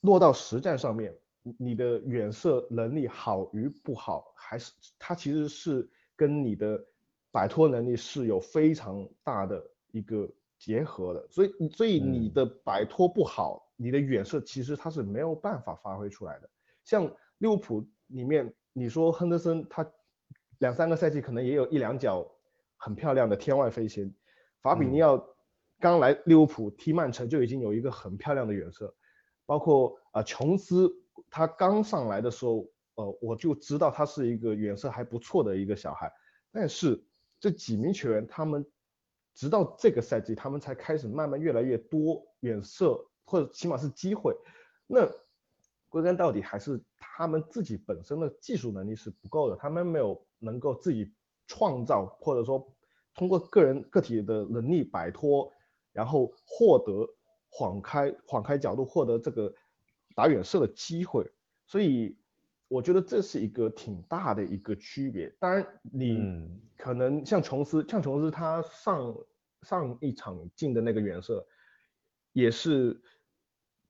[0.01, 1.15] 落到实战上面。
[1.57, 6.79] 你的远射能力好与不好，还是它其实是跟你的
[7.33, 11.27] 摆脱能力是有非常大的一个结合的。
[11.31, 16.51] 所以，所以你的摆脱不好，你的远射其实它是没有办法发挥出来的。
[16.85, 19.91] 像利物浦里面，你说亨德森他
[20.59, 22.31] 两三个赛季可能也有一两脚
[22.77, 24.15] 很漂亮的天外飞仙，
[24.61, 25.27] 法比尼奥
[25.79, 28.95] 刚来利物浦踢曼城就已经有一个很漂亮的远射，
[29.47, 30.95] 包括啊琼斯。
[31.31, 32.67] 他刚上来的时候，
[32.97, 36.13] 呃，我就知道他是一个远射还不错的一个小孩。
[36.51, 37.01] 但是
[37.39, 38.67] 这几名球员，他们
[39.35, 44.37] 直到这个赛季，他们才开始慢慢越来越多远射，或者起码是机会。
[44.89, 45.09] 那
[45.89, 51.15] 归根到底还是他们自己本身的技术能力是不够的，他们没有能够自己
[51.47, 52.69] 创造，或者说
[53.15, 55.53] 通过个人个体的能力摆脱，
[55.93, 57.09] 然后获得
[57.49, 59.55] 晃开晃开角度，获得这个。
[60.15, 61.31] 打远射的机会，
[61.67, 62.17] 所以
[62.69, 65.33] 我觉得这是一个挺大的一个区别。
[65.39, 66.21] 当然，你
[66.77, 69.17] 可能像琼斯，像琼斯他上
[69.63, 71.47] 上一场进的那个远射，
[72.33, 73.01] 也是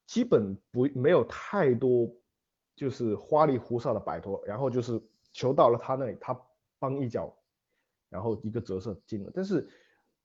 [0.06, 2.14] 基本不没有太多
[2.76, 5.02] 就是花里胡哨的摆脱，然后就是
[5.32, 6.38] 球到了他那里，他
[6.78, 7.34] 帮一脚，
[8.08, 9.32] 然后一个折射进了。
[9.34, 9.68] 但是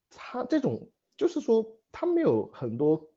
[0.10, 3.10] 他这种就是说他没有很多。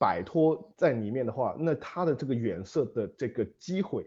[0.00, 4.06] 摆脱在里面的话，那他的这个远射的这个机会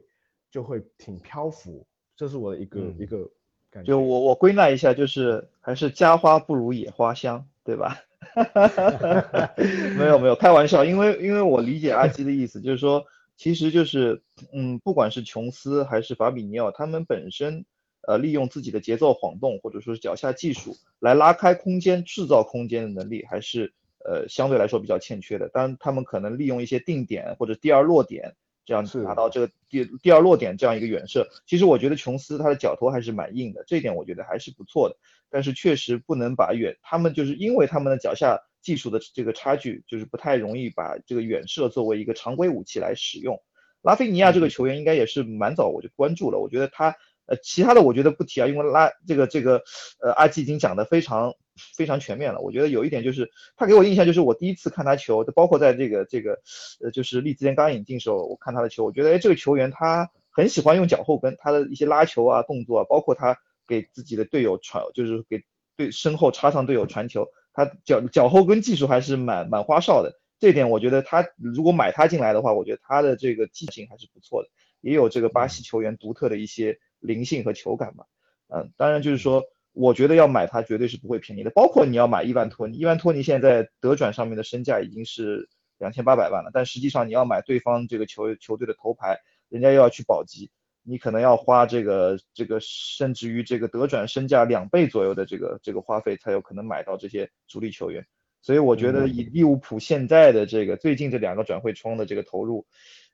[0.50, 1.86] 就会挺漂浮，
[2.18, 3.30] 这是我的一个一个
[3.70, 3.92] 感觉。
[3.92, 8.00] 就我我归纳一下，就是还是家花不如野花香，对吧？
[9.96, 13.06] 没有没有，开玩笑，因为因为我理解阿基的意思，就是说，
[13.38, 17.64] 其实就是嗯，不管是琼斯还是法比尼奥，他们本身
[18.08, 23.74] 呃利用自己的节奏晃动，或者说是脚下技术来拉开空间、制造空间的能力，还是。
[24.06, 28.36] 呃，相对来说比较欠缺的，当然他们可能利用一些定点或者第二落点，
[28.66, 31.28] 这样拿到这个第第二落点这样一个远射。
[31.46, 34.96] 其实我觉得琼斯他的脚头还是蛮硬的，这一点我觉得还是不错的。
[35.30, 43.42] 但是确实不能把远，他们就是因为他们的脚下技术的这个差距，就是不太容易把这个远射作为一个常规武器来使用。
[43.82, 46.96] 拉菲尼亚这个球员应该也是蛮早我就关注了，我觉得他
[47.26, 49.64] 呃，其他的我觉得不提啊，因为拉这个这个
[50.02, 51.34] 呃阿基已经讲的非常
[51.78, 52.42] 非常全面了。
[52.42, 56.42] 我觉得有一点就是他给我印象就是我第一次看他球，包括在这个这个
[56.82, 65.46] 呃就是利兹联刚引进时候，我看他的球，我觉得哎这个球员他很喜欢用脚后跟，他的一些拉球啊动作啊，包括他给自己的队友传，就是给
[65.78, 70.20] 对身后插上队友传球，他脚脚后跟技术还是蛮蛮花哨的。
[70.40, 74.50] 这点我觉得他如果买他进来的话，我觉得他的这个技性还是不错的，
[74.82, 76.80] 也有这个巴西球员独特的一些。
[77.04, 78.06] 灵性和球感吧，
[78.48, 79.44] 嗯，当然就是说，
[79.74, 81.50] 我觉得要买它绝对是不会便宜的。
[81.50, 90.50] 包括你要买伊万托尼，伊万托尼现在德转上面的身价已经是两千八百万了，但实际上你要买对方这个球球队的头牌，人家又要去保级，
[90.82, 98.06] 你可能要花这个这个甚至于这个德转身价两倍左右的这个这个花费，才有可能买到这些主力球员。
[98.42, 102.66] 所以我觉得以利物浦现在的这个最近这两个转会窗的这个投入，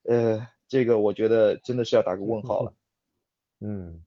[0.03, 2.73] 呃，这个我觉得真的是要打个问号了。
[3.61, 4.01] 嗯，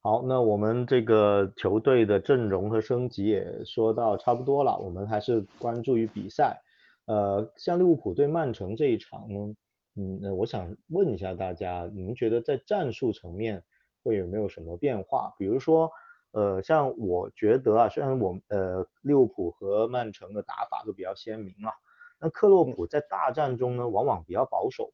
[0.00, 6.62] 好，那我们这个球队的阵容和升级也说到差不多了，我们还是关注于比赛。
[7.04, 9.54] 呃，像利物浦对曼城这一场呢，
[9.96, 13.62] 嗯，那我想问一下大家，你们觉得在战术层面
[14.02, 15.34] 会有没有什么变化？
[15.38, 15.90] 比如说，
[16.32, 21.70] 呃，像我觉得啊，虽然我呃利物浦和曼城的打法都比较鲜明啊，
[22.18, 24.90] 那克洛普在大战中呢，往往比较保守，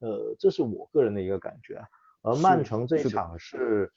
[0.00, 1.88] 呃，这是我个人的一个感觉啊。
[2.28, 3.90] 而曼城这场是，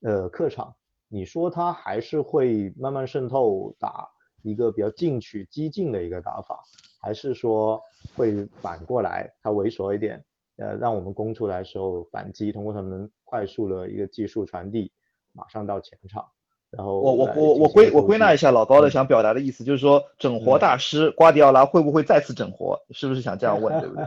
[0.00, 0.74] 呃，客场，
[1.06, 4.08] 你说他还是会慢慢渗透打
[4.42, 6.60] 一个比较进取、激进的一个打法，
[7.00, 7.80] 还是说
[8.16, 10.24] 会反过来，他猥琐一点，
[10.56, 14.90] 呃，让我们攻出来的时候反击，通过他们快速的一个技术传递，
[15.32, 16.28] 马上到前场。
[16.70, 22.78] 然后我我我我归我归纳一下老高的想表达的意思，就是说整活大师瓜迪奥拉会不会再次整活？
[22.90, 24.04] 是不是想这样问，对不对？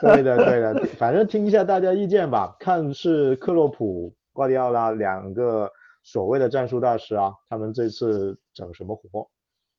[0.00, 5.70] 对的对的，反正听一下大家意见吧，看是克洛普、瓜迪奥拉两个
[6.02, 9.28] 所谓的战术大师啊，他们这次整什么活？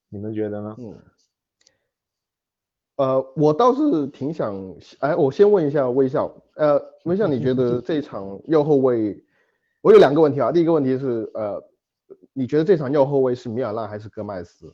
[0.10, 0.76] 你们觉得呢？
[0.78, 0.96] 嗯，
[2.98, 9.20] 呃，我倒是挺想，哎，我先问一下微笑，呃，微笑，你觉得这场右后卫？
[9.84, 11.62] 我有两个问题啊，第一个问题是，呃，
[12.32, 14.74] 你觉得这场右后卫是米尔纳还是戈麦斯？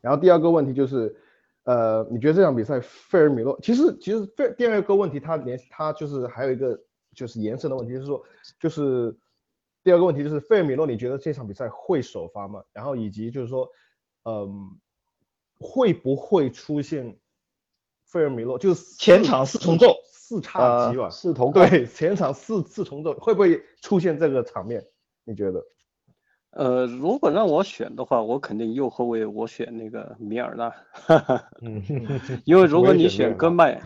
[0.00, 1.16] 然后第二个问题就是，
[1.64, 6.80] 呃，你觉得这场比赛费尔米诺，其实其实费第二个问题，它连它就是还有一个
[7.12, 8.22] 就是延伸的问题，就是说，
[8.60, 9.12] 就是
[9.82, 12.62] 第二个问题就是费尔米诺，你觉得这场比赛会首发吗？
[12.72, 13.68] 然后以及就是说，
[14.26, 14.78] 嗯，
[15.58, 17.18] 会不会出现
[18.08, 19.94] 费尔米洛就是前场四重奏？
[20.10, 24.84] 四叉戟吧，四头 对，前场四四重奏会不会出现这个场面？
[25.24, 25.62] 你觉得？
[26.50, 30.74] 呃，如果让我选的话，我肯定右后卫，我选那个米尔纳。
[31.62, 31.82] 嗯，
[32.44, 33.80] 因为如果你选戈麦，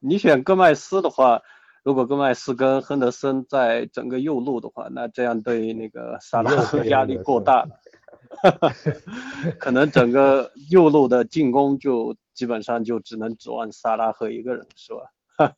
[0.00, 1.42] 你选戈麦斯的话，
[1.84, 7.80] 如果戈麦斯跟亨德森在整个右路的话，那这样对那个萨拉赫压力过大了。
[9.58, 15.52] 可能整个右路的进攻就基本上就只能指望萨拉赫一个人，是吧？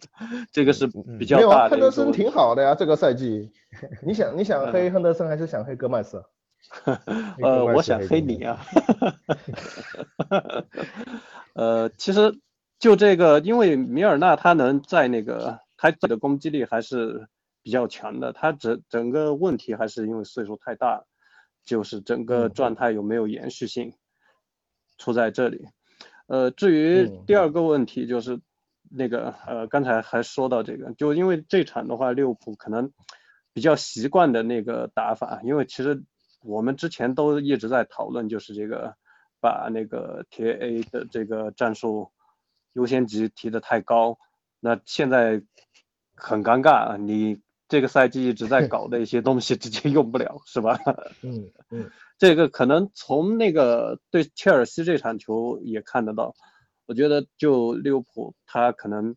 [0.50, 0.86] 这个是
[1.18, 1.70] 比较大的。
[1.70, 3.50] 亨德森挺好的呀，这个赛季。
[4.02, 6.24] 你想你想黑亨德森还是想黑戈麦斯？
[7.42, 8.60] 呃，我想黑你啊。
[11.54, 12.38] 呃，其实
[12.78, 17.28] 就这个，因为米尔纳他能在那个他的攻击力还是
[17.62, 21.04] 比较强的，他整整个问题还是因为岁数太大，
[21.64, 23.94] 就是整个状态有没有延续性
[24.98, 25.66] 出在这里。
[26.26, 28.40] 呃，至于第二个问题就是。
[28.92, 32.92] 那个呃，刚才还说到这个，就因为这场的话，利物浦可能
[33.52, 36.02] 比较习惯的那个打法，因为其实
[36.42, 38.96] 我们之前都一直在讨论，就是这个
[39.40, 42.10] 把那个 TA 的这个战术
[42.72, 44.18] 优先级提的太高，
[44.58, 45.40] 那现在
[46.16, 47.40] 很尴尬啊，你
[47.70, 50.78] 这个赛季一直在 搞的一些东西直接用不了，是吧？
[51.22, 56.34] 嗯嗯，这个可能从那个对切尔西这场球也看得到。
[56.86, 59.14] 我觉得就利物浦，他可能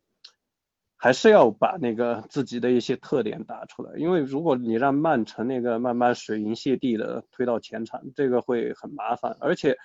[0.95, 9.35] 还是要把那个自己的一些特点打出来，因为如果你让曼城那个慢慢水银泻地的推到前场，这个会很麻烦。
[9.39, 9.75] 而且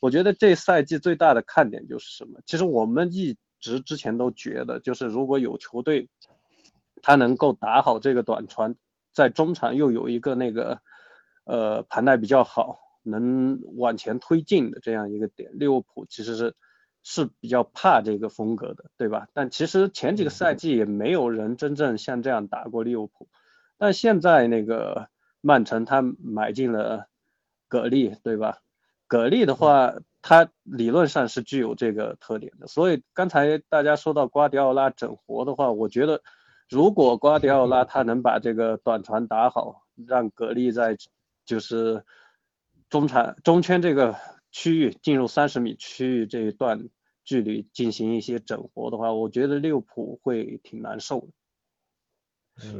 [0.00, 2.40] 我觉得这赛季最大的看点就是什么？
[2.46, 6.08] 其实我们一直之前都觉得，就是如果有球队
[7.04, 8.74] 他能够打好这个短传，
[9.12, 10.80] 在中场又有一个那个
[11.44, 16.54] 呃盘带比较好，能往前推进的这样一个点，利物浦其实是。
[17.06, 19.28] 是比较怕这个风格的，对吧？
[19.34, 23.28] 但其实前几个赛季也没有人真正像这样打过利物浦。
[23.76, 25.10] 但现在那个
[25.42, 27.06] 曼城他买进了
[27.68, 28.62] 格力，对吧？
[29.06, 29.92] 格力的话，
[30.22, 32.68] 他理论上是具有这个特点的。
[32.68, 36.22] 所以刚才大家说到瓜迪奥拉整活的话，我觉得
[36.70, 40.96] 如果瓜迪奥拉他能把这个短传打好，让格力在
[41.44, 42.04] 就是
[42.88, 44.16] 中场中圈这个
[44.50, 46.88] 区域进入三十米区域这一段
[47.24, 51.28] 距离进行一些整活的话，我觉得利物浦会挺难受的。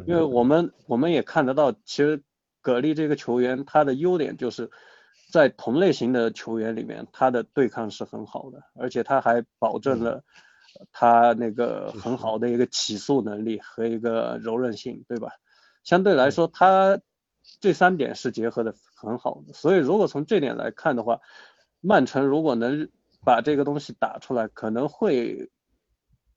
[0.06, 2.22] 因为我们我们也看得到，其实
[2.60, 4.70] 格力这个球员他的优点就是
[5.32, 10.22] 在同类型的球员里面，他的对抗是很好的，而且他还保证了
[10.92, 15.32] 他那个很好的一个起速能力和一个柔韧性，对吧？
[15.82, 17.00] 相对来说，他
[17.60, 21.20] 这三点是结合的很好的，所以如果从这点来看的话，
[21.80, 22.88] 曼城如果能
[23.24, 25.50] 把这个东西打出来，可能会。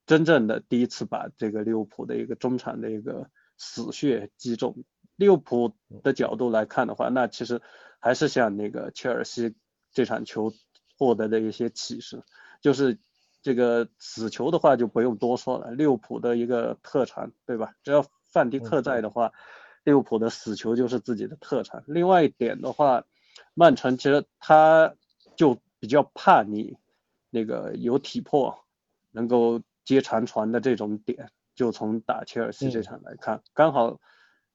[0.06, 4.86] 真正的第一次把这个利物浦的一个中场的一个死穴击中，
[5.18, 7.62] 利物浦的角度来看的话，那其实
[8.00, 9.54] 还是像那个切尔西
[9.92, 10.54] 这场球
[10.98, 12.24] 获得的一些启示，
[12.62, 13.00] 就是
[13.42, 17.74] 这个死球的话就不用多说了，利物浦的一个特产，对吧？
[17.84, 19.32] 只要范迪克在的话，
[19.84, 21.84] 利物浦的死球就是自己的特产。
[21.88, 23.04] 另外一点的话，
[23.54, 24.94] 曼城其实他
[25.36, 26.78] 就比较怕你
[27.30, 28.58] 那个有体魄，
[29.12, 29.62] 能够。
[29.88, 34.02] 接长传的这种点，就从打切尔西这场来看，刚好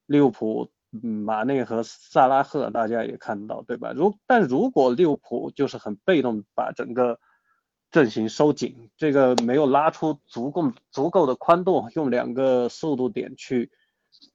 [0.05, 3.95] 利物浦马内和萨拉赫大家也看到，对吧？
[3.97, 7.19] 如但如果利物浦就是很被动，把整个
[7.93, 13.71] 阵型收紧，这个没有拉出足够足够的宽度，用两个速度点去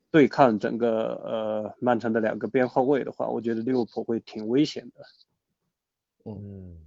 [0.09, 6.31] 对抗整个呃曼城的两个边后卫的话，我觉得利物浦会挺危险的。
[6.31, 6.77] 嗯。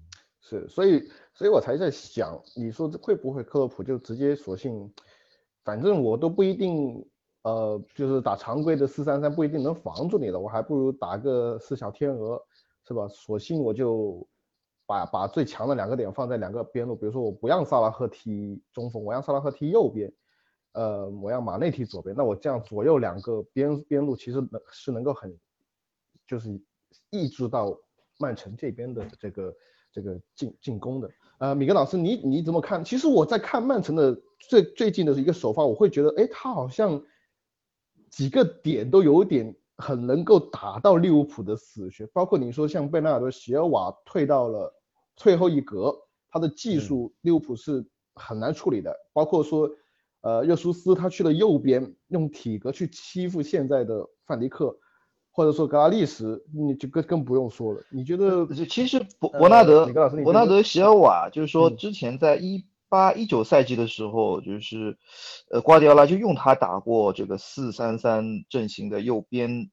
[0.42, 4.92] 是，所以，所以我才在想，你说会不会克洛普就直接索性，
[5.62, 7.06] 反正我都不一定，
[7.42, 12.42] 呃，就是打常规的四三三不一定能防住你的，我还不如打个四小天鹅，
[12.88, 13.06] 是吧？
[13.06, 14.26] 索性我就
[14.90, 20.12] 把把最强的两个点放在两个边路，比如说我不让萨拉赫踢中锋，我让萨拉赫踢右边，
[20.72, 25.38] 呃，我让马内踢左边，那我这样左右两个边边路其实能是能够很，
[26.26, 26.60] 就是
[27.10, 27.78] 抑制到
[28.18, 29.54] 曼城这边的这个。
[29.92, 32.84] 这个进进攻的，呃，米格老师，你你怎么看？
[32.84, 37.02] 其实我在看曼城的最最近的一个首发，我会觉得，哎，他好像
[38.08, 44.72] 几个点都有点很能够打到利物浦的死穴，包括你说像贝纳尔多·席尔瓦退到了
[45.20, 45.94] 退后一格，
[46.30, 49.70] 他的技术利物浦是很难处理的，包括说，
[50.22, 54.76] 呃，热苏斯他去了右边，用体格去欺负现在的范迪克。
[55.32, 57.80] 或者说格拉利什，你就更更不用说了。
[57.88, 58.44] 你觉得？
[58.68, 59.86] 其实伯伯纳德
[60.24, 64.98] 伯纳德席尔瓦，就是说之前在一八一九赛季的时候，就是
[65.48, 69.70] 呃瓜迪奥拉就用他打过这个四三三阵型的右边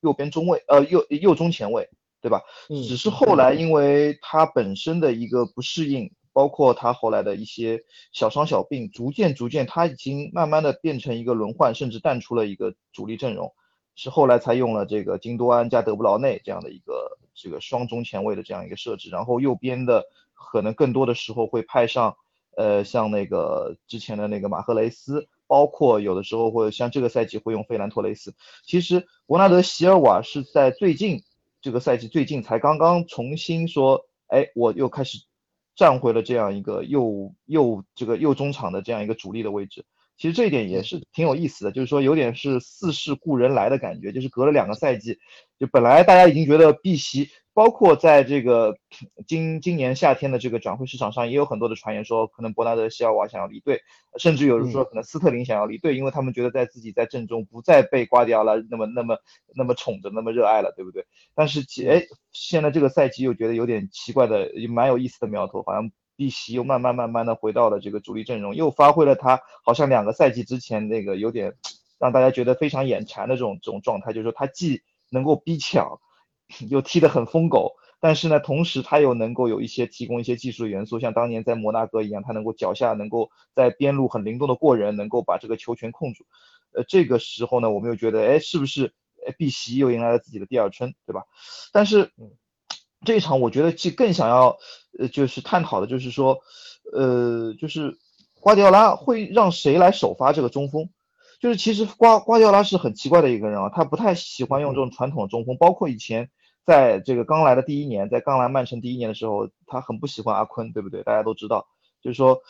[0.00, 1.90] 右边中卫，呃右右中前卫，
[2.22, 2.40] 对吧？
[2.68, 13.52] 只是后来因为他本身的一个不适应，包括他后来的一些小伤小病，逐渐逐渐他已经慢慢的变成一个轮换，甚至淡出了一个主力阵容。
[13.94, 20.02] 是后来才用了这个金多安加德布劳内这样的一个这个双中前卫的这样一个设置，然后右边的
[20.32, 22.16] 可能更多的时候会派上
[22.56, 28.34] 呃像那个之前的那个马赫雷斯，包括有的时候会像这个赛季会用费兰托雷斯。
[28.64, 31.22] 其实伯纳德席尔瓦是在最近
[31.62, 35.18] 这个赛季最近才刚刚重新说，哎，我又开始
[35.76, 39.84] 站回了这样一个又又这个又中场的这样一个主力的位置。
[40.16, 45.18] 其实这一点也是挺有意思的，就是说有点是似是故人来的感觉，就是隔了两个赛季，
[45.58, 48.76] 就本来大家已经觉得碧玺，包括在这个
[49.26, 53.80] 今今年夏天的这个转会市场上，也有很多的传言说，可能伯纳德西尔瓦想要离队，
[54.18, 59.18] 甚至有人说可能斯特林想要离队，因为他们觉得在自己在阵中不再被瓜迪奥拉那么那么
[59.54, 61.06] 那么宠着，那么热爱了，对不对？
[61.34, 65.90] 但是哎，现在这个赛季又觉得有点奇怪的，也蛮有意思的苗头，好像。
[66.14, 71.54] 碧玺又慢慢慢慢的回到了这个主力阵容，又发挥了他好像两个赛季之前那个有点
[71.98, 76.00] 让大家觉得非常眼馋的这种这种状态，就是说他既能够逼抢，
[76.68, 86.26] 又踢得很疯狗，但是呢，同时他又能够有一些提供一些技术元素，像当年在摩纳哥一样，他能够脚下能够在边路很灵动的过人，能够把这个球权控住。
[86.72, 88.94] 呃，这个时候呢，我们又觉得，哎，是不是
[89.38, 91.24] 碧玺又迎来了自己的第二春，对吧？
[91.72, 92.12] 但是。
[93.04, 94.58] 这一场我觉得既更想要，
[94.96, 96.38] 呃，就是探讨的，就是说，
[96.92, 97.98] 呃，就是
[98.38, 100.88] 瓜迪奥拉会让谁来首发这个中锋？
[101.40, 106.30] 就是其实瓜瓜迪奥拉是很奇怪的一个人啊，他不太喜欢用这种传统的中锋，包括以前
[106.64, 111.02] 在这个刚来的第一年，在刚来曼城第一年的时候，他很不喜欢阿坤，对不对？
[111.02, 111.66] 大家都知道，
[112.00, 112.42] 就是说，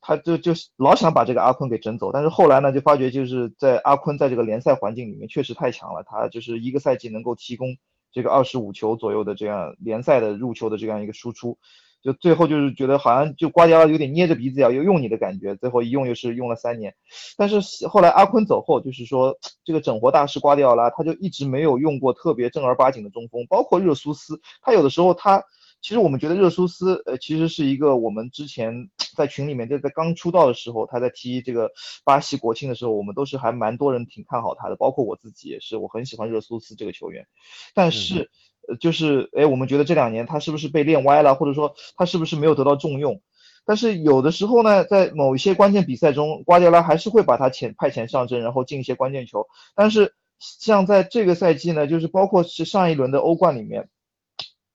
[0.00, 7.76] 他就就老想把这个阿坤给整走，但是后来呢，就发觉就是在阿坤在这个联赛环境里面确实太强了，他就是一个赛季能够提供。
[8.12, 11.60] 这个二十五球左右的这样联赛的入球的这样一个输出，
[12.02, 16.94] 就最后就是觉得好像就瓜迪奥拉有点捏着鼻子要又用你的感觉，最后一用又是用了三年。
[17.36, 25.44] 但是后来阿坤走后，就是说这个整活大师瓜迪奥拉他就一直没有用过特别正儿八经的中锋，包括热苏斯，他有的时候他。
[25.82, 31.70] 其实我们觉得热苏斯，呃，其实是一个我们之前在群里面就在刚出道的时候，他在踢这个
[32.04, 37.26] 巴西国庆的时候，我们都是还蛮多人挺看好他的，包括我自己也是，我很喜欢热苏斯这个球员。
[37.72, 43.20] 但是，呃，就是哎，我们觉得这两年他是不是被练歪了，或者说他是不是没有得到重用？
[43.64, 49.46] 但是有的时候呢，在某一些关键比赛中，瓜迪奥拉还是会把他遣派遣上阵，然后进一些关键球。
[49.74, 53.88] 但是像在这个赛季呢，就是包括是上一轮的欧冠里面。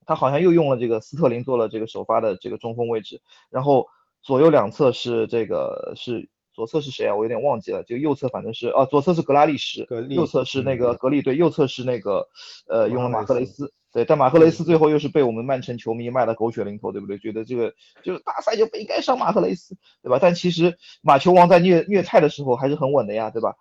[0.07, 3.87] 他好像又用了这个斯特林做了这个首发的这个中锋位置，然后
[4.21, 7.15] 左右两侧是这个是左侧是谁啊？
[7.15, 12.27] 我有点忘记了，就右侧反正是啊，左侧是格拉利什，右侧是那个格利，对，右侧是那个
[12.67, 17.17] 呃用了马赫雷斯，对，但马赫雷斯最后又是被我们曼城球迷骂的狗血淋头，对不对？
[17.17, 17.73] 觉得这个
[18.03, 20.19] 就是大赛就不应该上马赫雷斯，对吧？
[20.21, 23.55] 但其实马球王在虐虐菜的时候还是很稳的呀，对吧？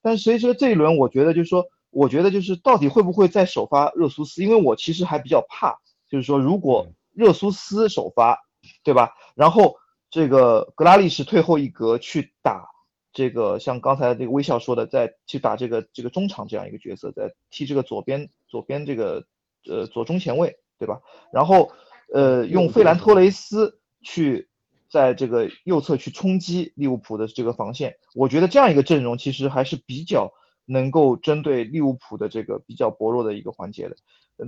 [0.00, 4.44] 但随着这一轮，我觉得就是说，我觉得就是到底会不会再首发热苏斯？
[4.44, 5.80] 因为我其实还比较怕。
[6.08, 8.38] 就是说，如果热苏斯首发，
[8.84, 9.12] 对吧？
[9.34, 9.74] 然后
[10.08, 12.68] 这个格拉利什退后一格去打
[13.12, 19.24] 这个，像刚才这个微笑说的，在去打这个这个中场这样一个角色，在踢这个左边左边这个
[19.68, 21.00] 呃左中前卫，对吧？
[21.32, 21.72] 然后
[22.12, 24.48] 呃用费兰托雷斯去
[24.88, 30.32] 在这个右侧去冲击利物浦的这个防线，我觉得这样一个阵容其实还是比较
[30.64, 33.96] 能够针对利物浦的这个比较薄弱的一个环节的。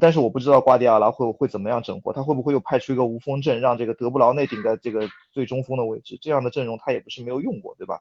[0.01, 6.19] 但是我不知道瓜迪奥拉会会怎么样整活，他会不会又派出一个无锋阵，让这个德布劳内顶在这个最中锋的位置？
[6.21, 8.01] 这样的阵容他也不是没有用过，对吧？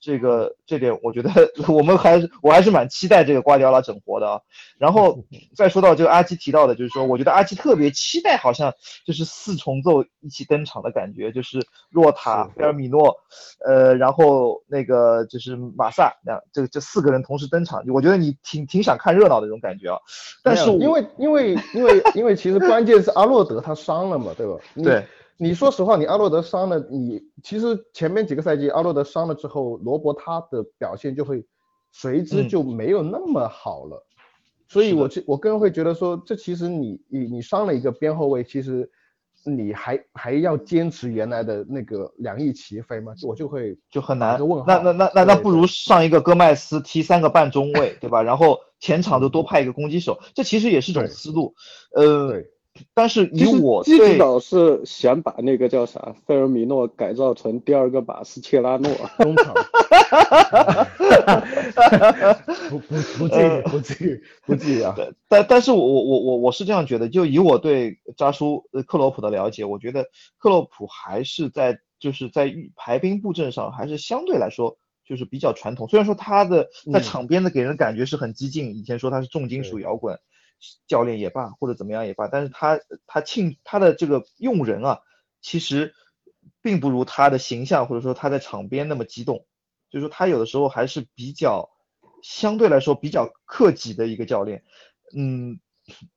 [0.00, 1.30] 这个这点我觉得
[1.68, 4.40] 我们还是我还是蛮期待这个瓜迪奥拉整活的啊。
[4.78, 5.24] 然后
[5.56, 8.72] 再说到这个阿基提到的，就是说我觉得阿基特别期待，好像
[9.04, 13.16] 就是四重奏一起登场的感觉，就是若塔、菲尔米诺，
[13.66, 19.98] 呃，然后那个就是马萨，那这这四个人同时登场，我觉得你挺挺想看热闹的这种感觉啊。
[20.44, 21.31] 但是因为因为。
[21.40, 24.56] 因为因为因为其实关键是阿洛德他伤了嘛，对吧？
[24.82, 25.06] 对，
[25.36, 31.44] 你说实话，你阿洛德伤了，你其实前面几个赛季阿洛德伤了之后，罗伯他的表现就会
[31.90, 34.06] 随之就没有那么好了。
[34.68, 38.90] 所以我我个人会觉得说，这其实你你你伤了一个边后卫，其实。
[39.44, 43.12] 你还还要坚持原来的那个两翼齐飞吗？
[43.24, 44.38] 我就会就很难。
[44.64, 48.22] 那那那那那不如上一个戈麦斯踢三个半中卫，对吧？
[48.22, 51.54] 然后前场就多派一个攻击手，这其实也是种思路。
[51.94, 52.42] 呃。
[52.94, 59.52] 但是以我最早是想把那个叫啥费尔米诺改造成第二个马斯切拉诺中场，
[62.70, 64.96] 不不不至于不至于不至于啊！
[65.28, 70.06] 但但是我我我我我是这样觉得，就以我对扎叔克洛普的了解，我觉得
[70.38, 75.88] 克洛普还是在就是在排兵布阵上还是相对来说就是比较传统。
[75.88, 80.18] 虽然说他的在场边的给人感觉是很激进，以前说他是重金属摇滚。
[80.86, 82.78] 教练也罢，或者怎么样也罢，但是他
[83.08, 85.00] 他庆他的这个用人啊，
[85.40, 85.92] 其实
[86.60, 89.44] 并不如他的形象或者说他在场边那么激动，
[89.90, 91.68] 就是说他有的时候还是比较
[92.22, 94.62] 相对来说比较克己的一个教练，
[95.16, 95.58] 嗯，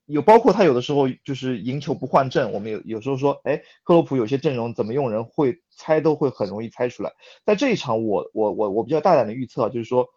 [0.05, 7.13] 有包括他有的时候就是赢球不换阵，我们有有时候说，哎，克洛普有些阵容怎么用人会猜都会很容易猜出来，
[7.45, 10.07] 在这一场我我我我比较大胆的预测就是说，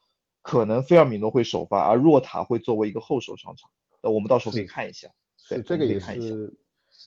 [0.42, 3.70] 可能菲尔米诺会首发，而若塔会作为一个后手上场。
[4.02, 5.08] 那，我们到时候可以看一下，
[5.48, 6.54] 对，这个也是，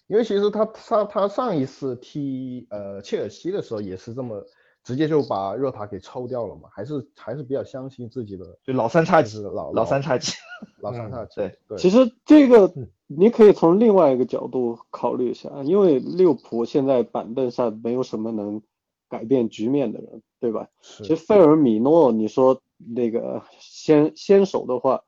[0.08, 4.44] 因为其实他他他上一次踢呃切尔西的时候也是这么
[4.84, 10.34] 直接就把热塔给抽掉了嘛，还是还是比较相信自己的，就老三叉戟，老老三叉戟，
[10.82, 11.78] 老三叉戟，对对。
[11.78, 12.74] 其实这个
[13.08, 18.62] 你可以从另外一个角度考虑一下，因为利物浦现在板凳上没有什么能
[19.10, 20.68] 改变局面的人，对吧？
[20.82, 25.02] 其实费尔米诺，你说那个先先手的话。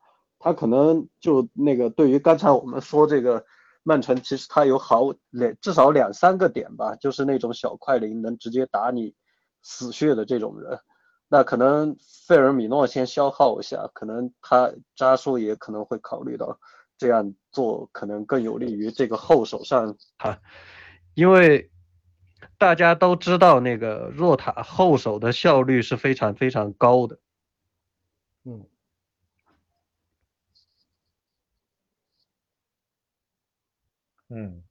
[0.45, 3.45] 他可能就那个，对于刚才我们说这个
[3.81, 9.15] 曼城，其实他有好两至少两三个点吧，就是那种小快灵能直接打你
[9.63, 10.79] 死穴的这种人。
[11.27, 11.97] 那可能
[12.27, 16.59] 费尔米诺先消耗一下，可能他扎叔也可能会考虑到
[16.97, 19.97] 这样做，可能更有利于这个后手上。
[20.19, 20.39] 他，
[21.15, 21.71] 因为
[22.59, 27.17] 大家都知道那个若塔后手的效率是非常非常高的。
[28.43, 28.65] 嗯。
[34.29, 34.63] 嗯，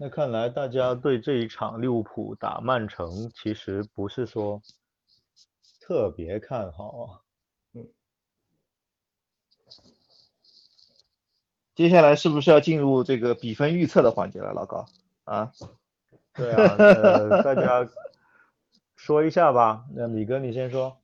[0.00, 4.60] 那看来大家对这一场利物浦打曼城其实不是说
[5.80, 7.20] 特别看好啊。
[7.74, 7.86] 嗯，
[11.76, 14.86] 接下来是不是要进入这个比分预测的环节了，老高？
[15.24, 15.52] 啊。
[16.34, 17.88] 对啊，呃，大家
[18.96, 19.84] 说一下吧。
[19.94, 20.96] 那米哥你先说。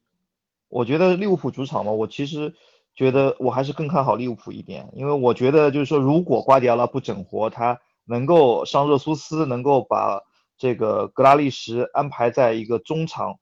[0.68, 2.53] 我觉得利物浦主场嘛，我其实
[2.97, 10.21] 觉得我还是更看好利物浦一点，因为我觉得就是说，如果瓜迪奥拉不整活，他能够上热苏斯，能够把
[10.57, 13.39] 这个格拉利什安排在一个中场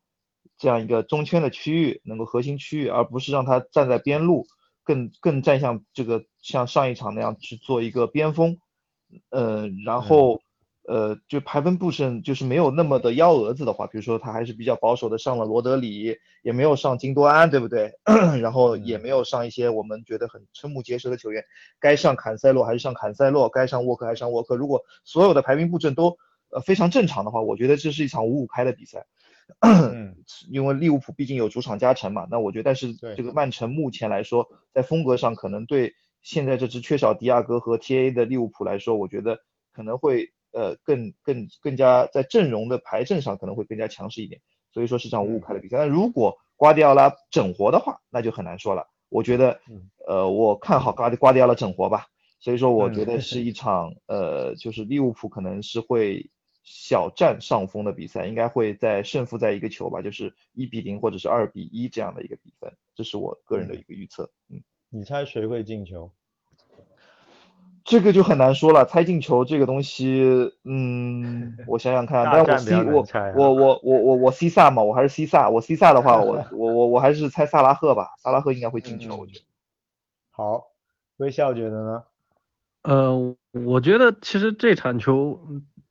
[0.57, 4.47] 这样一个中圈的区域，能够核心区域，而不是让他站在边路，
[4.85, 8.59] 更更站向这个像上一场那样去做一个边锋，
[9.31, 10.41] 呃，然后。
[10.89, 17.93] 呃，就排兵布阵，就是没有那么的幺蛾子的话，比如说他还是比较保守的，上了罗德里，也没有上金多安，对不对？
[18.41, 21.45] 然后也没有上一些我们觉得很瞠目结舌的球员，
[21.79, 24.57] 该上坎塞洛还是上坎塞洛，该上沃克还是上沃克。
[24.57, 26.17] 如果所有的排兵布阵都
[26.49, 29.05] 呃非常正常的话，我觉得这是一场五五开的比赛。
[29.61, 30.17] 嗯，
[30.51, 39.41] 因为利物浦毕竟有主场加成嘛，那我觉得，但是这个曼城目前来说，在风格上可能对现在这支缺少迪亚哥和 TA 的利物浦来说，我觉得
[39.75, 40.33] 可能会。
[40.53, 44.41] 呃，更更更加在阵容的排阵上可能会更加强势一点，
[44.73, 45.79] 所以说是场五五开的比赛。
[45.79, 48.89] 但如果瓜迪奥拉整活的话，那就很难说了。
[49.09, 49.61] 我觉得，
[50.07, 52.07] 呃，我看好瓜迪瓜迪奥拉整活吧。
[52.41, 56.31] 所以说，我觉得是一 场呃，就是利物浦可能是会
[56.63, 64.31] 小占上风的比赛，应该会在胜负在一个球吧，就是一比零或者是二比一这样的一个比分，这是我个人的一个预测。
[64.51, 66.13] 嗯，你猜谁会进球？
[67.89, 79.45] 这个就很难说了，猜进球这个东西，嗯， 我想想看，但我 C 我我我我我我 C 萨嘛，我还是 C 萨，我 C 萨的话， 我我我我还是猜萨拉赫吧，萨拉赫应该会进球，我觉得。
[80.31, 80.67] 好，
[81.17, 82.03] 微笑觉得呢？
[82.83, 85.41] 呃，我觉得其实这场球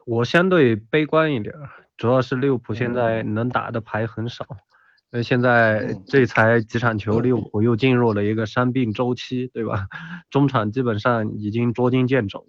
[0.06, 1.54] 我相对悲观一点，
[1.98, 4.46] 主要是利物浦现在能打的牌很少。
[5.10, 9.88] 那现在这才几场球，利物浦又进入了一个伤病周期，对吧？
[10.30, 12.46] 中场基本上已经捉襟见肘。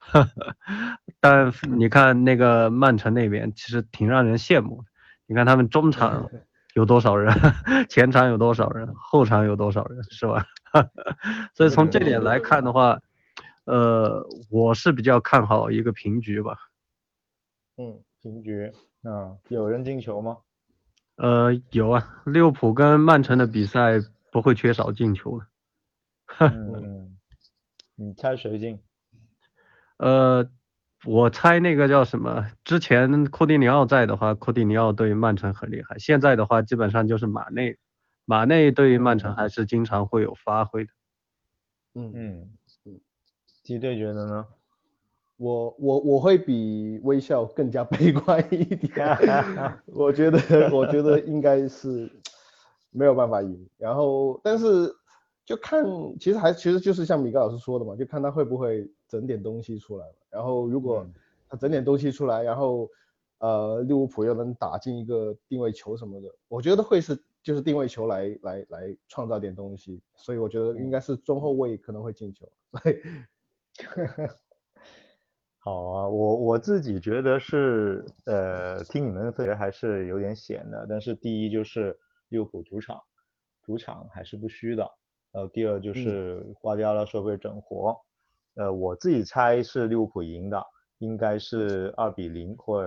[1.20, 4.88] 但你看那个曼城那边，其实挺让人羡慕的。
[5.26, 6.28] 你看他们中场
[6.74, 7.32] 有多少人，
[7.88, 10.44] 前场有多少人，后场有多少人，是吧？
[11.54, 12.98] 所以从这点来看的话，
[13.64, 16.56] 呃，我是比较看好一个平局吧。
[17.76, 18.70] 嗯，平局。
[19.02, 20.38] 啊，有人进球吗？
[21.16, 24.00] 呃，有啊，利物浦跟曼城的比赛
[24.32, 25.46] 不会缺少进球的。
[26.52, 27.16] 嗯，
[27.94, 28.80] 你猜谁进？
[29.98, 30.50] 呃，
[31.04, 32.50] 我猜那个叫什么？
[32.64, 35.96] 之前库蒂尼奥在的话，库蒂尼奥对曼城很厉害。
[35.98, 37.78] 现在的话，基本上就是马内，
[38.24, 40.90] 马内对于曼城还是经常会有发挥的。
[41.94, 42.50] 嗯嗯
[42.86, 43.00] 嗯，
[43.62, 44.46] 鸡队觉得呢？
[45.36, 48.94] 我我我会比微笑更加悲观一点，
[49.86, 50.38] 我觉得
[50.70, 52.08] 我觉得应该是
[52.90, 54.94] 没有办法赢，然后但是
[55.44, 55.84] 就看
[56.20, 61.04] 其实还其实就是像米高老师说的嘛，就看他会不会整点东西出来，然后如果
[61.48, 62.88] 他整点东西出来，然后
[63.38, 72.96] 呃利物浦又能打进一个定位球什么的，我觉得会是就是定位球来来来创造点东西，所以我觉得应该是中后卫可能会进球，所以。
[75.64, 80.86] 好啊，我我自己觉得是，呃，听你们的分析还是有点险的。
[80.86, 81.98] 但是第一就是
[82.28, 83.00] 利物浦主场，
[83.62, 84.86] 主场还是不虚的。
[85.32, 87.98] 呃，第二就是瓜迪奥拉说会整活，
[88.56, 90.62] 呃，我自己猜是利物浦赢的，
[90.98, 92.82] 应该是二比零或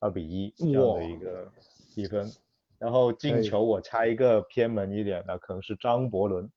[0.00, 1.50] 二比一这样的一个
[1.96, 2.30] 比分。
[2.78, 6.48] 然后进球我猜一个偏门一点的，可能是张伯伦。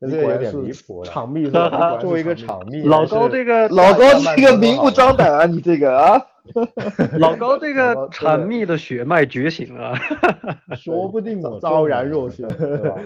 [0.00, 4.04] 这个有点离谱了， 场秘作为一个场秘，老高这个老高
[4.36, 6.20] 这个明目张胆啊，你这个啊，
[7.18, 9.94] 老高这个场秘的血脉觉醒了，
[10.76, 13.00] 说不定昭然若现，对吧？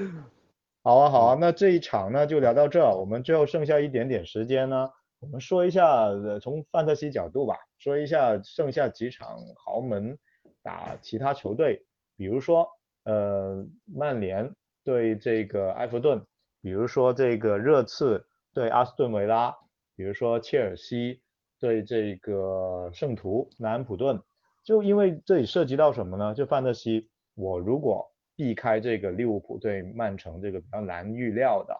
[0.82, 4.88] 好啊好啊，那这一场呢就聊到这，我们最后剩下一点点时间呢，
[5.20, 6.08] 我们说一下
[6.42, 10.18] 从范特西角度吧，说一下剩下几场豪门
[10.62, 11.84] 打其他球队，
[12.16, 12.66] 比如说
[13.04, 14.50] 呃曼联
[14.84, 16.20] 对这个埃弗顿。
[16.62, 19.56] 比如说这个热刺对阿斯顿维拉，
[19.96, 21.22] 比如说切尔西
[21.58, 24.22] 对这个圣徒南安普顿，
[24.62, 26.34] 就因为这里涉及到什么呢？
[26.34, 31.74] 就范特西，我如果避开这个利物浦对曼城这个比较难预料的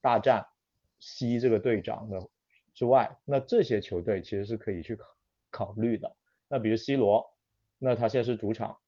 [0.00, 0.46] 大战
[0.98, 2.18] 西这个队长的
[2.74, 5.06] 之外，那这些球队其实是可以去考
[5.50, 6.10] 考虑的。
[6.48, 7.26] 那比如 C 罗，
[7.78, 8.78] 那他现在是主场，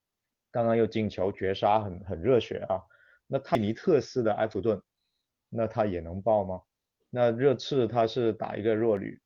[0.50, 2.80] 刚刚又进球绝杀，很很热血啊。
[3.26, 4.80] 那泰尼特斯的埃弗顿。
[5.50, 6.60] 那他也能爆吗？
[7.10, 9.18] 那热刺他是打一个弱旅，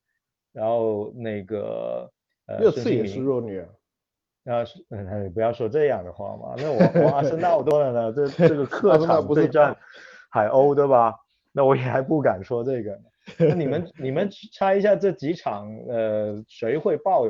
[0.53, 2.11] 然后那个
[2.47, 3.66] 呃，热刺也是弱旅啊。
[4.45, 4.85] 那是，
[5.23, 6.55] 你不要说这样的话嘛。
[6.57, 9.77] 那我我阿森纳多了呢，这这个客场对战
[10.31, 11.14] 海鸥对吧？
[11.53, 12.99] 那我也还不敢说这个。
[13.39, 17.25] 那你们 你们猜一下这几场呃谁会爆？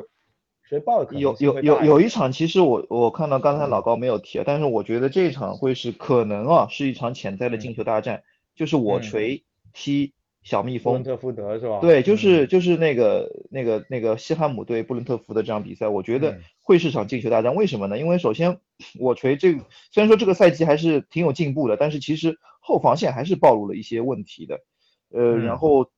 [0.63, 1.03] 谁爆？
[1.11, 8.23] 有有有有一场，其实我我看到刚才老高没有提，但是我觉得这场会是可能啊，是一场潜在的进球大战，
[8.55, 9.43] 就是我锤
[9.73, 10.13] 踢。
[10.45, 11.79] 小蜜蜂，布伦特福德是吧？
[11.79, 17.55] 对，就是就是那个那个那个西汉姆对布伦特福德这场比赛，我觉得会是场进球大战。
[17.55, 17.97] 为什么呢？
[17.97, 18.59] 因为首先
[18.99, 24.59] 我锤这个，虽然说这个赛季还是挺有进步的，但是其实后防线还是暴露了一些问题的。
[25.11, 25.89] 呃，然后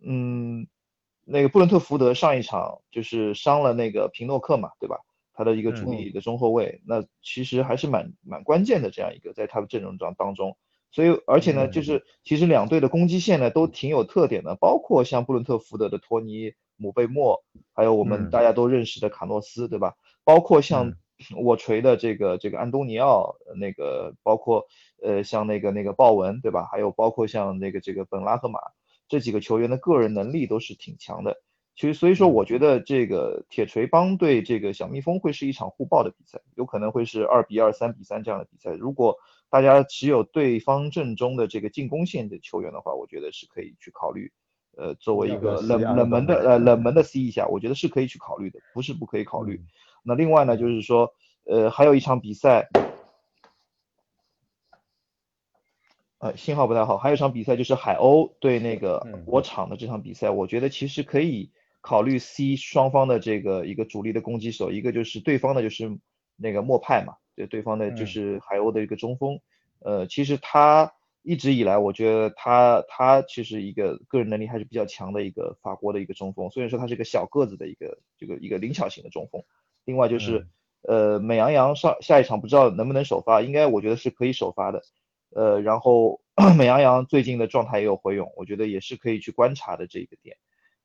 [0.00, 0.68] 嗯，
[1.24, 4.98] 那个布伦特福德上一场就是伤了那个皮诺克嘛，对吧？
[5.34, 10.56] 他的一个主力的中后卫，那其实还是蛮蛮关键的这样一个在他的阵容当当中。
[10.92, 19.94] 所以，而且呢，就是其实两队的攻击线呢都挺有特点的，包括像布伦特福德的托尼姆贝莫，还有我们大家都认识的卡诺斯，对吧？
[20.22, 20.92] 包括像
[21.36, 24.66] 我锤的这个这个安东尼奥，那个包括
[25.02, 26.68] 呃像那个那个鲍文，对吧？
[26.70, 28.60] 还有包括像那个这个本拉赫马
[29.08, 31.40] 这几个球员的个人能力都是挺强的。
[31.74, 38.72] 其实，所以说我觉得这个铁锤帮对这个小蜜蜂会是一场互爆的比赛，有可能会是二比二、三比三这样的比赛。
[38.72, 39.16] 如果
[39.48, 44.30] 大家持有对方阵中的这个进攻线的球员的话，我觉得是可以去考虑，
[44.76, 49.60] 呃，作为一个冷冷门的呃冷门的 C 一下，我觉得是可以去考虑的，不是不可以考虑。
[50.02, 51.14] 那另外呢，就是说，
[51.44, 52.68] 呃，还有一场比赛，
[56.18, 61.50] 呃，信号不太好，还有一场比赛就是海鸥对那个我场的这场比赛，我觉得其实可以
[61.82, 65.98] 考虑 C 双方的这个一个主力的攻击手，一个就是对方的就是
[66.36, 67.16] 那个莫派嘛。
[67.34, 69.40] 对对方的就是海鸥的一个中锋，
[69.78, 79.42] 呃，其实他一直以来，我觉得他他其实一个个人能力还是比较强的一个法国的一个中锋，虽然说他是一个小个子的一个这个一个灵巧型的中锋。
[79.84, 80.46] 另外就是，
[80.82, 84.82] 呃，美羊羊上下一场不知道能不能首发，应该我觉得是可以首发的。
[85.30, 86.20] 呃，然后
[86.58, 90.36] 美羊羊最近的状态也有回勇，我觉得也是可以去观察的这个点。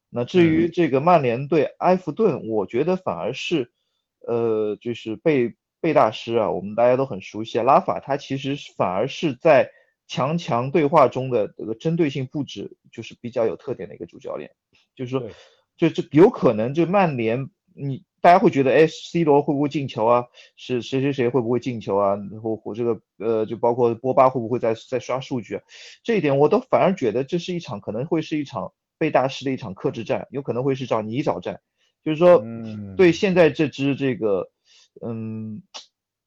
[0.10, 3.72] 那至于这个曼联对埃弗顿，我觉得反而是，
[4.20, 5.56] 呃，就是贝。
[5.80, 7.64] 贝大师啊，我们大家都很熟悉啊。
[7.64, 9.70] 拉法他其实反而是在
[10.08, 14.50] 强强对话中的这个针对性布置，就是比较有特点的一个主教练。
[14.96, 15.30] 就是说，
[15.78, 20.26] 就就有可能就曼联，你大家会觉得，哎，C 罗会不会进球啊？
[20.56, 22.16] 是谁谁谁会不会进球啊？
[22.32, 25.62] 然后我这个呃，就包括波巴会不会在在刷数据？
[26.04, 31.62] 这一点我都反而觉得这是一场可能会是一场贝大师的一场克制战，有可能会是找泥沼战。
[32.04, 32.44] 就是说，
[32.96, 34.50] 对现在这支这个。
[35.00, 35.62] 嗯，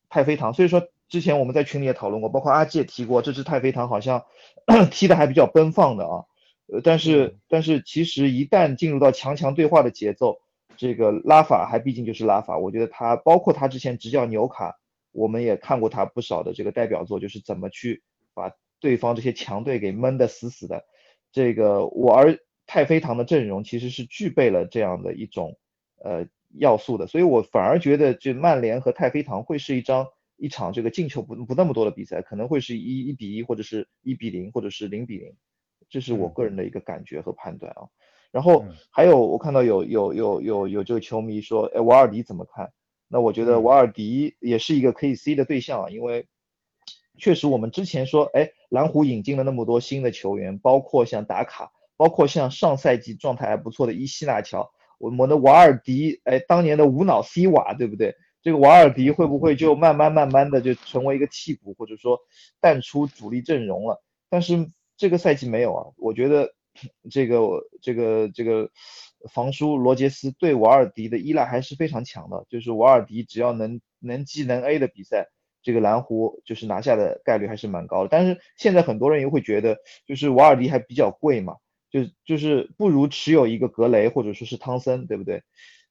[0.08, 4.24] 太妃糖，所以说之前我们在群里也讨论过，包括阿基也提过，这支太妃糖好像
[4.92, 6.22] 踢的还比较奔放的啊，
[6.68, 10.38] 呃，但是但是其实一旦进入到强强对话的节奏，
[10.76, 14.76] 这个拉法还毕竟就是拉法，我觉得他包括他之前执教纽卡，
[15.10, 18.04] 我们也看过他不少的这个代表作，就是怎么去
[18.34, 20.84] 把对方这些强队给闷得死死的，
[21.32, 22.38] 这个我而
[22.70, 25.58] 太妃糖的阵容其实是具备了这样的一种
[26.04, 26.26] 呃。
[26.58, 35.32] 要素的，所以我反而觉得这曼联和太妃糖会是一张一场这个进球不不那么多的比赛，可能会是一一比一或者是一比零或者是零比零，
[35.88, 37.86] 这是我个人的一个感觉和判断啊。
[38.32, 42.72] 然后还有我看到有有有有有这个球迷说，哎，瓦尔迪怎么看？
[43.06, 46.26] 那我觉得瓦尔迪也是一个可以 C 的对象啊，因为
[47.16, 51.70] 确实我们之前说，哎，蓝湖引进了那么多新的球员，包括像打卡，
[52.00, 54.70] 包括像上赛季状态还不错的伊西纳乔。
[54.96, 58.14] 我们的瓦尔迪，哎，当年的无脑 C 瓦，对不对？
[58.40, 62.18] 这个瓦尔迪会不会就慢慢慢慢的就成为一个替补，或者说
[62.58, 64.02] 淡出主力阵容了？
[64.30, 66.54] 但是这个赛季没有啊，我觉得
[67.10, 67.50] 这个
[67.82, 68.70] 这个这个
[69.30, 75.28] 防叔罗杰斯对瓦尔迪的依赖还是非常强的，就是瓦尔迪只要能能 G 能 A 的比赛，
[75.62, 78.08] 这个蓝湖就是拿下的概率还是蛮高的。
[78.10, 79.76] 但是现在很多人又会觉得，
[80.06, 81.56] 就是瓦尔迪还比较贵嘛。
[81.90, 85.42] 就就是不如持有一个格雷或者说是汤森，对不对？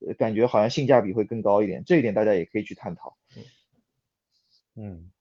[0.07, 3.17] 呃，感觉好像性价比会更高一点，这一点大家也可以去探讨。
[4.75, 5.11] 嗯，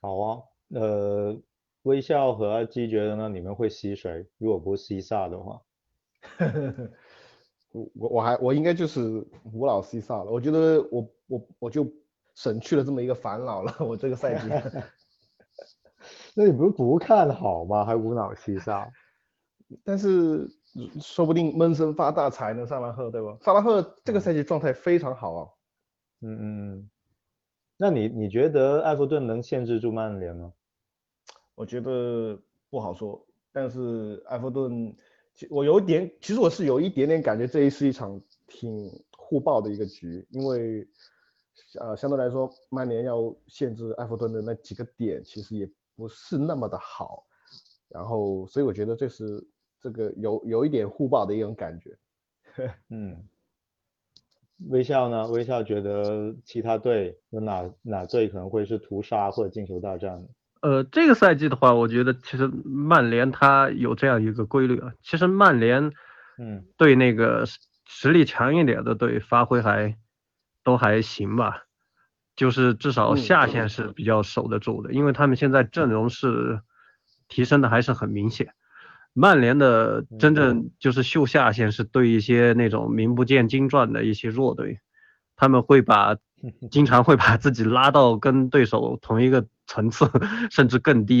[0.00, 0.42] 好啊。
[0.68, 1.38] 呃，
[1.82, 3.28] 微笑和阿基觉得呢？
[3.28, 4.26] 你们会吸谁？
[4.38, 5.60] 如果不吸萨的话，
[7.72, 10.30] 我我我还我应该就是无脑吸萨了。
[10.30, 11.86] 我觉得我我我就
[12.34, 13.76] 省去了这么一个烦恼了。
[13.80, 14.48] 我这个赛季，
[16.34, 17.84] 那你不是不看好吗？
[17.84, 18.90] 还无脑吸萨？
[19.84, 20.48] 但是
[21.00, 23.36] 说不定闷声发大财呢，萨拉赫对吧？
[23.40, 25.48] 萨拉赫这个赛季状态非常好啊。
[26.20, 26.90] 嗯嗯。
[27.76, 30.52] 那你你觉得埃弗顿能限制住曼联吗？
[31.54, 33.26] 我觉得不好说。
[33.52, 34.94] 但是埃弗顿，
[35.48, 40.86] 我有点，其实我是有一点点感觉，这一是一场挺互爆的一个局，因为
[41.80, 47.26] 呃相对来说，曼联要限制埃弗顿的那几个点，其实也不是那么的好。
[47.88, 49.44] 然后所以我觉得这是
[49.82, 51.96] 这个有有一点互爆的一种感觉。
[52.90, 53.24] 嗯，
[54.68, 55.26] 微笑呢？
[55.28, 60.26] 微笑觉得其他队有哪哪队可能会是屠杀或者进球大战？
[60.62, 65.90] 呃，这个赛季的话，我觉得其实曼联它有这样一个规律啊，其实曼联，
[66.38, 67.46] 嗯，对那个
[67.86, 69.96] 实力强一点的队发挥还
[70.62, 71.62] 都还行吧，
[72.36, 76.60] 就是至少下限是比较守得住的，因为他们现在阵容是
[77.28, 78.52] 提升的还是很明显。
[79.12, 84.80] 曼联的真正就是秀下限是对一些那种名不见经传的一些弱队，
[85.36, 86.16] 他们会把
[86.70, 89.46] 经常会把自己拉到跟对手同一个。
[89.72, 90.10] 层次
[90.50, 91.20] 甚至更低，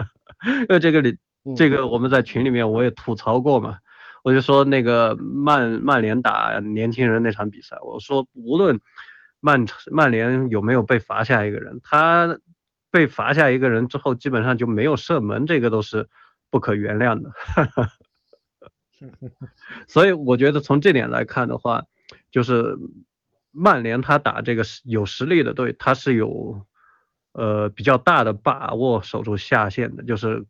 [0.48, 1.18] 因为这个里
[1.54, 3.76] 这个我们在群里面我也吐槽过嘛，
[4.24, 8.80] 我就说那个曼曼联打年轻人那场比赛，我说无论
[9.40, 12.38] 曼曼联有没有被罚下一个人，他
[12.90, 16.08] 被罚下一个人之后，基本上就没有射门，这个都是
[16.54, 17.32] 不可原谅的。
[19.88, 21.82] 所以我觉得从这点来看的话，
[22.30, 22.78] 就是
[23.50, 26.64] 曼联他打这个有实力的队，他是有。
[27.36, 30.46] 呃，比较大的把握守住下线的，就是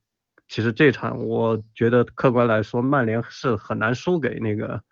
[0.48, 4.82] 其实这场我觉得客观来说，曼联是很难输给那个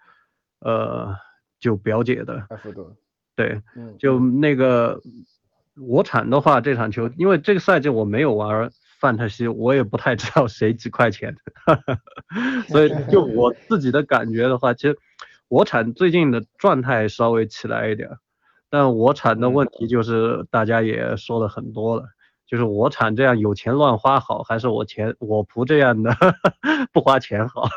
[0.60, 1.14] 呃
[1.60, 2.48] 就表姐的。
[3.36, 3.60] 对，
[3.98, 5.02] 就那个
[5.76, 8.72] 我产的话，这场球，因为这个赛季我没有玩
[9.02, 11.34] 范特西，我也不太知道谁几块钱，
[12.70, 14.96] 所以就我自己的感觉的话，其实
[15.48, 18.08] 我产最近的状态稍微起来一点。
[18.70, 22.04] 但我产的问题就是大家也说了很多了，
[22.46, 26.14] 就是我产这样有钱乱花好，还是我钱我仆这样的
[26.92, 27.68] 不花钱好？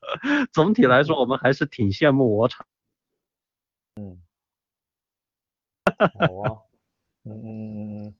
[0.52, 2.66] 总体来说，我们还是挺羡慕我产。
[3.96, 4.20] 嗯，
[6.18, 6.60] 好啊，
[7.24, 8.14] 嗯嗯嗯嗯，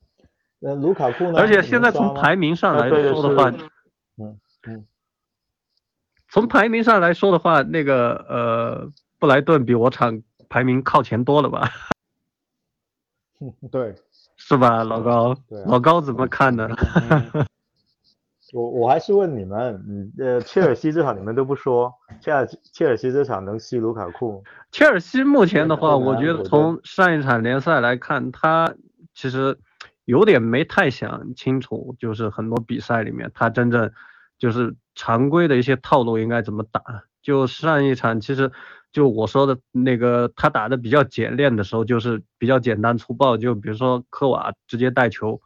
[0.67, 1.39] 那卢卡库呢？
[1.39, 3.51] 而且现在从排名上来说的话，
[4.17, 4.87] 嗯嗯，
[6.31, 11.69] 从排名上来说的话，那个呃布莱顿比我场排名靠前多了吧？
[13.71, 13.95] 对，
[14.39, 15.37] 是吧，老高？
[15.67, 16.67] 老高怎么看呢？
[18.55, 21.93] 我我还是问你们，嗯呃，切尔西这场你们都不说，
[22.23, 24.43] 切尔切尔西这场能吸卢卡库？
[24.73, 28.75] 切尔西目前的话，我觉得从上一场联赛来看，他
[29.12, 29.59] 其实
[30.05, 33.90] 有点没太想清楚，就是很多比赛里面他真正
[34.38, 36.82] 就是常规的一些套路应该怎么打。
[37.22, 38.50] 就上一场其实。
[38.94, 43.36] 就我说的那个，他打的比较简练的时候，就是比较简单粗暴。
[43.36, 45.40] 就比如说科瓦直接带球，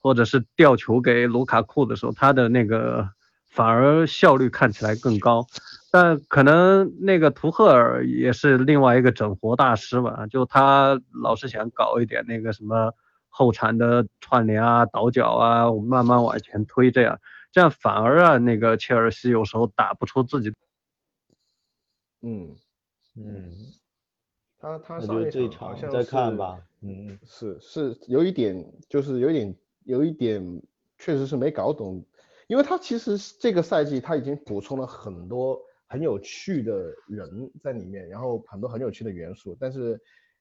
[0.00, 3.08] 或者是吊球给卢卡库的时候，他的那个
[3.50, 5.44] 反而效率看起来更高。
[5.90, 12.94] 但可能那个图赫尔也是另外一个整活大师吧，就他老是想搞一点那个什么
[13.36, 17.20] 后场的串联啊、倒脚啊，我慢慢往前推，这样
[17.50, 20.54] 这样反而啊，那个切尔西有时候打不出自己。
[22.22, 22.54] 嗯。
[23.16, 23.52] 嗯，
[24.58, 30.62] 他他上一场好像再看吧，嗯，是是有一点，就是有一点有一点，
[30.98, 32.04] 确实是没搞懂，
[32.48, 40.00] 因为他其实这个赛季他已经补充了很多很有趣的人在里面，然后很多很有趣的元素，但是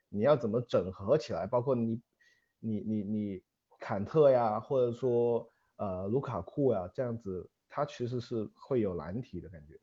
[0.10, 2.02] 你要怎么整合起来，包括你
[2.64, 3.42] 你你你
[3.80, 9.80] 坎特呀，或者说呃卢卡库呀这样子，他其实是会有难题的感觉。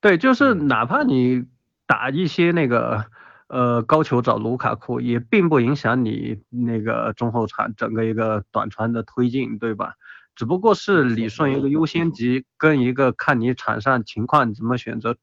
[0.00, 1.44] 对，就是哪怕你。
[1.86, 3.04] 打一些那个
[3.46, 9.92] 呃高球找卢卡库，也并不影响你那个中后场整个一个短传的推进，对吧？
[10.34, 15.18] 只不过是理顺一个优先级跟一个看你场上情况怎么选择，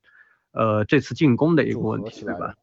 [0.51, 2.53] 呃这次进攻的一个问题，对吧？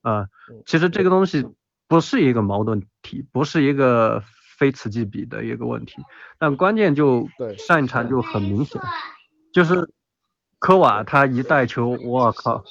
[0.00, 0.28] 啊，
[0.64, 1.46] 其实这个东西
[1.88, 4.22] 不是一个矛盾体，不是一个
[4.58, 5.96] 非此即彼的一个问题，
[6.38, 7.28] 但关键就
[7.58, 8.80] 上一场就很明显，
[9.52, 9.90] 就是。
[10.60, 12.64] 科瓦他一带球，我靠，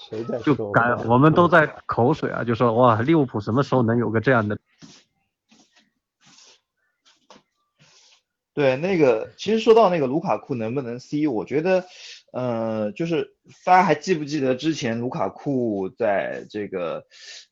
[0.43, 4.57] 就感我们都在口水啊，就说哇，利物浦什么时候能有个这样的？
[8.55, 11.85] 对，那个其实说到那个卢卡库能不能 C，我觉得，
[12.31, 17.05] 呃，就是大家还记不记得之前卢卡库在这个，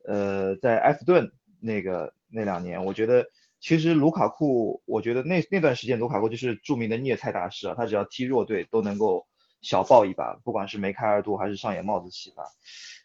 [0.08, 1.32] 呃，在埃弗顿
[1.62, 3.26] 那个那两年，我觉得
[3.60, 9.26] 其实卢卡库，我觉得那那段时间卢卡库就是著名的虐菜大师啊，他只要踢弱队都能够。
[9.64, 12.44] 小爆一把，不管是梅开二度还是上演帽子戏法，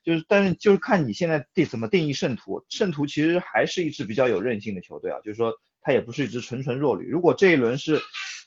[0.02, 2.64] 就是，但是就是看你现在定怎么定义圣徒。
[2.70, 5.52] 圣徒其实还是一支比较有韧性的球队啊，就是说
[5.82, 7.10] 他也不是一支纯纯弱旅。
[7.10, 8.00] 如果这一轮是，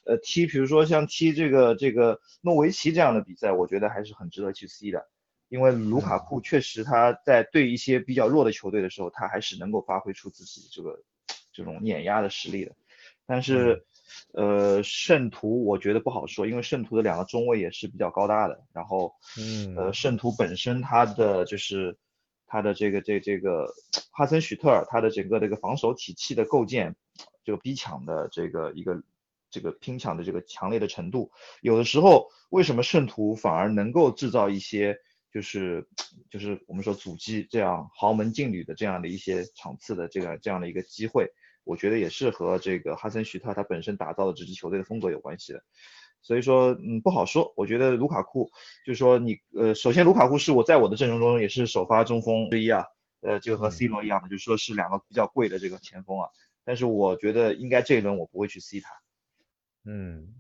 [0.08, 5.06] 呃，踢，比如说像踢这个这个诺维奇这样的比赛，我觉得还是很值得去 C 的，
[5.50, 11.04] 因为卢卡库确实他在对一些比较弱的球队的时候，他还是能够发挥出自己这个
[11.52, 12.76] 这种碾压的实力的。
[13.26, 13.86] 但是，
[14.34, 18.64] 呃，圣徒我觉得不好说，因为圣徒的两个中卫也是比较高大的。
[18.74, 21.96] 然后，嗯，呃，圣徒本身他的就是
[22.48, 23.72] 他的这个这这个
[24.12, 26.96] 哈森许特尔他的整个这个防守体系的构建，
[27.44, 29.04] 这个逼抢的这个一个
[29.52, 31.32] 这个拼抢的这个强烈的程度，
[31.62, 35.00] 有的时候为什么圣徒反而能够制造一些
[35.32, 35.88] 就是
[36.30, 41.32] 就是我们说阻击这样豪门劲旅的这样的一些场次的这个这样的一个机会，
[41.64, 45.64] 我觉得也是和这个哈森徐特他本身打造的这支球队的风格有关系的。
[46.22, 47.54] 所以说，嗯，不好说。
[47.56, 48.52] 我觉得卢卡库
[48.86, 52.84] 就是说你呃，首先卢卡库是我在我的阵容中也是首发中锋之一啊，
[53.22, 56.28] 呃，就和 C 罗一样的，就是说是两个比较贵的这个前锋啊。
[56.66, 58.90] 但是我觉得应该这一轮我不会去 C 他。
[59.86, 60.36] 嗯。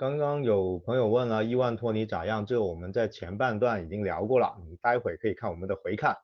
[0.00, 2.46] 刚刚有朋友问了伊万托尼咋样？
[2.46, 6.16] 这个我们在前半段已经聊过了，你待会可以看我们的回看。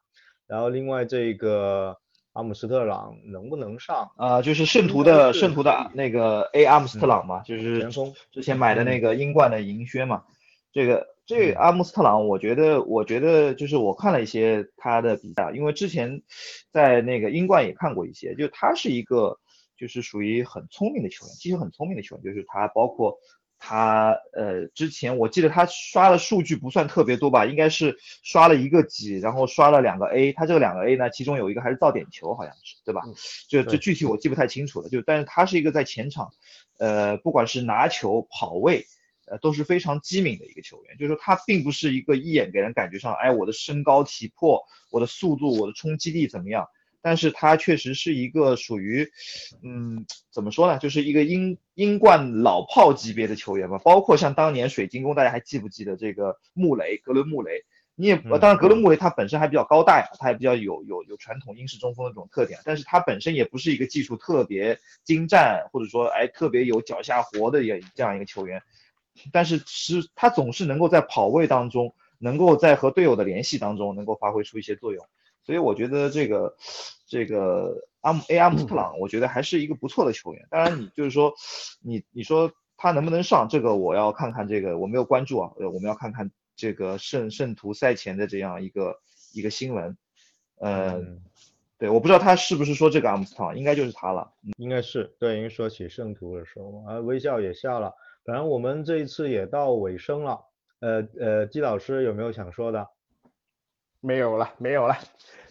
[0.47, 1.95] 然后另外这个
[2.33, 4.11] 阿姆斯特朗能不能上？
[4.17, 7.87] 啊，就是圣徒的圣徒的那个 A 阿姆斯特朗嘛，就是
[8.33, 10.25] 之前买的那个英冠的银靴嘛。
[10.73, 16.23] 这个这个阿姆斯特朗，我觉得我觉得就是我看了一些他的比赛，因为之前
[16.73, 19.39] 在那个英冠也看过一些，就他是一个
[19.77, 23.19] 就是属于很聪明的球员，其实很聪明的球员，就是他包括。
[23.59, 30.33] 他呃，之前我记得他刷的数据不算特别多吧，应该是刷了一个几，然后刷了两个 A。
[30.33, 33.03] 他这个两个 A 呢，其中有一个还是造点球，好像是，对吧？
[33.49, 34.89] 就就具体我记不太清楚了。
[34.89, 36.31] 就但是他是一个在前场，
[36.79, 38.85] 呃，不管是拿球、跑位，
[39.27, 40.97] 呃，都是非常机敏的一个球员。
[40.99, 46.69] 就是说他并不是一个一眼给人感觉上，哎，我的身高体魄、我的速度、我的冲击力怎么样？
[47.07, 49.09] 但是他确实是一个属于，
[49.63, 53.79] 嗯，怎么说呢，就是一个英英冠老炮级别的球员吧。
[53.79, 57.65] 包括像当年水晶宫，大家还记不记得这个穆雷，格伦穆雷？
[57.95, 62.59] 你也，当然格伦穆雷他本身还比较高大呀，他也比较有有有传统英式中锋的这种特点。
[62.65, 68.61] 但是他本身也不是一个技术特别精湛，或者说哎特别有脚下活的也这样一个球员。
[69.31, 75.07] 但是是他总是能够在跑位当中，能够在和队友的联系当中，能够发挥出一些作用。
[75.47, 76.57] 所以我觉得这个
[77.07, 80.45] 这个阿姆 A 阿姆斯特朗，我觉得还是一个不错的球员。
[80.51, 81.33] 当然，你就是说
[81.81, 88.99] 你你说他能不能上，这个我要看看这个我没有关注啊，呃，我们要看看这个圣圣徒赛前的这样一个
[89.33, 89.97] 一个新闻。
[90.59, 91.23] 嗯，
[91.79, 94.33] 对，我不知道他是不是说这个阿姆斯特朗，应该就是他了。
[94.57, 97.95] 应该是对，因为说起圣徒的时候，啊，微笑也笑了。
[98.25, 100.41] 反正我们这一次也到尾声了，
[100.81, 102.89] 呃呃，季老师有没有想说的？
[104.07, 104.97] 没有了，没有了。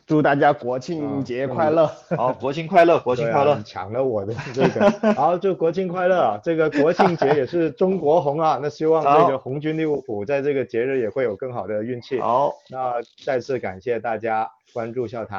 [0.07, 1.87] 祝大家国庆节快乐！
[2.15, 3.59] 好，国庆快乐，国 庆快乐！
[3.65, 6.39] 抢了我的这个， 好，祝国庆快乐！
[6.41, 12.19] 这个国庆节也是中国红啊，那希望这个红军利物浦在这个节日也会有更好的运气。
[12.21, 12.93] 好，那
[13.25, 15.33] 再次感谢大家关注笑谈。